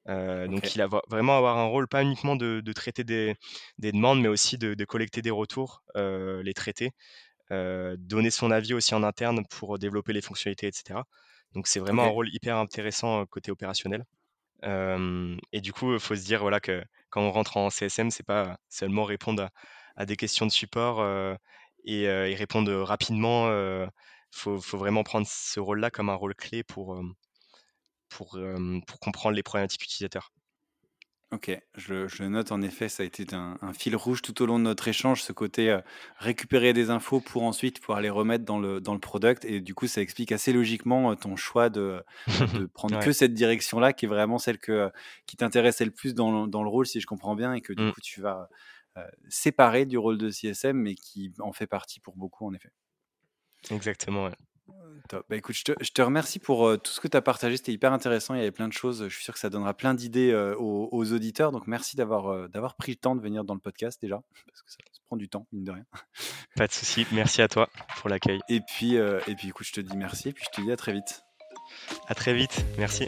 [0.08, 3.36] Donc, il va vraiment avoir un rôle pas uniquement de, traiter des,
[3.80, 6.92] demandes, mais aussi de, collecter des retours, les traiter,
[7.50, 11.02] donner son avis aussi en interne pour développer les fonctionnalités, etc.
[11.54, 14.06] Donc, c'est vraiment un rôle hyper intéressant côté opérationnel.
[14.64, 18.26] et du coup, il faut se dire voilà, que quand on rentre en CSM, c'est
[18.26, 19.50] pas seulement répondre
[19.96, 21.04] à, des questions de support
[21.86, 23.50] et, et, répondre rapidement
[24.32, 27.00] faut, faut vraiment prendre ce rôle-là comme un rôle clé pour,
[28.10, 28.40] pour,
[28.88, 30.32] pour comprendre les problématiques utilisateurs.
[31.32, 34.60] Ok, je, je, note en effet, ça a été un, fil rouge tout au long
[34.60, 35.78] de notre échange, ce côté
[36.18, 39.44] récupérer des infos pour ensuite pouvoir les remettre dans le, dans le product.
[39.44, 42.04] Et du coup, ça explique assez logiquement ton choix de,
[42.54, 44.92] de prendre que cette direction-là, qui est vraiment celle que,
[45.26, 47.84] qui t'intéressait le plus dans, dans, le rôle, si je comprends bien, et que du
[47.84, 47.92] mmh.
[47.92, 48.48] coup, tu vas
[49.28, 52.70] séparer du rôle de CSM, mais qui en fait partie pour beaucoup, en effet.
[53.72, 54.30] Exactement,
[55.12, 57.58] Bah, écoute, je te, remercie pour tout ce que tu as partagé.
[57.58, 58.34] C'était hyper intéressant.
[58.34, 59.08] Il y avait plein de choses.
[59.08, 61.52] Je suis sûr que ça donnera plein d'idées aux, auditeurs.
[61.52, 64.72] Donc, merci d'avoir d'avoir pris le temps de venir dans le podcast déjà, parce que
[64.72, 65.86] ça, prend du temps, mine de rien.
[66.56, 67.06] Pas de souci.
[67.12, 68.40] Merci à toi pour l'accueil.
[68.50, 70.30] Et puis, et puis, écoute, je te dis merci.
[70.30, 71.24] Et puis, je te dis à très vite.
[72.08, 72.66] À très vite.
[72.78, 73.08] Merci.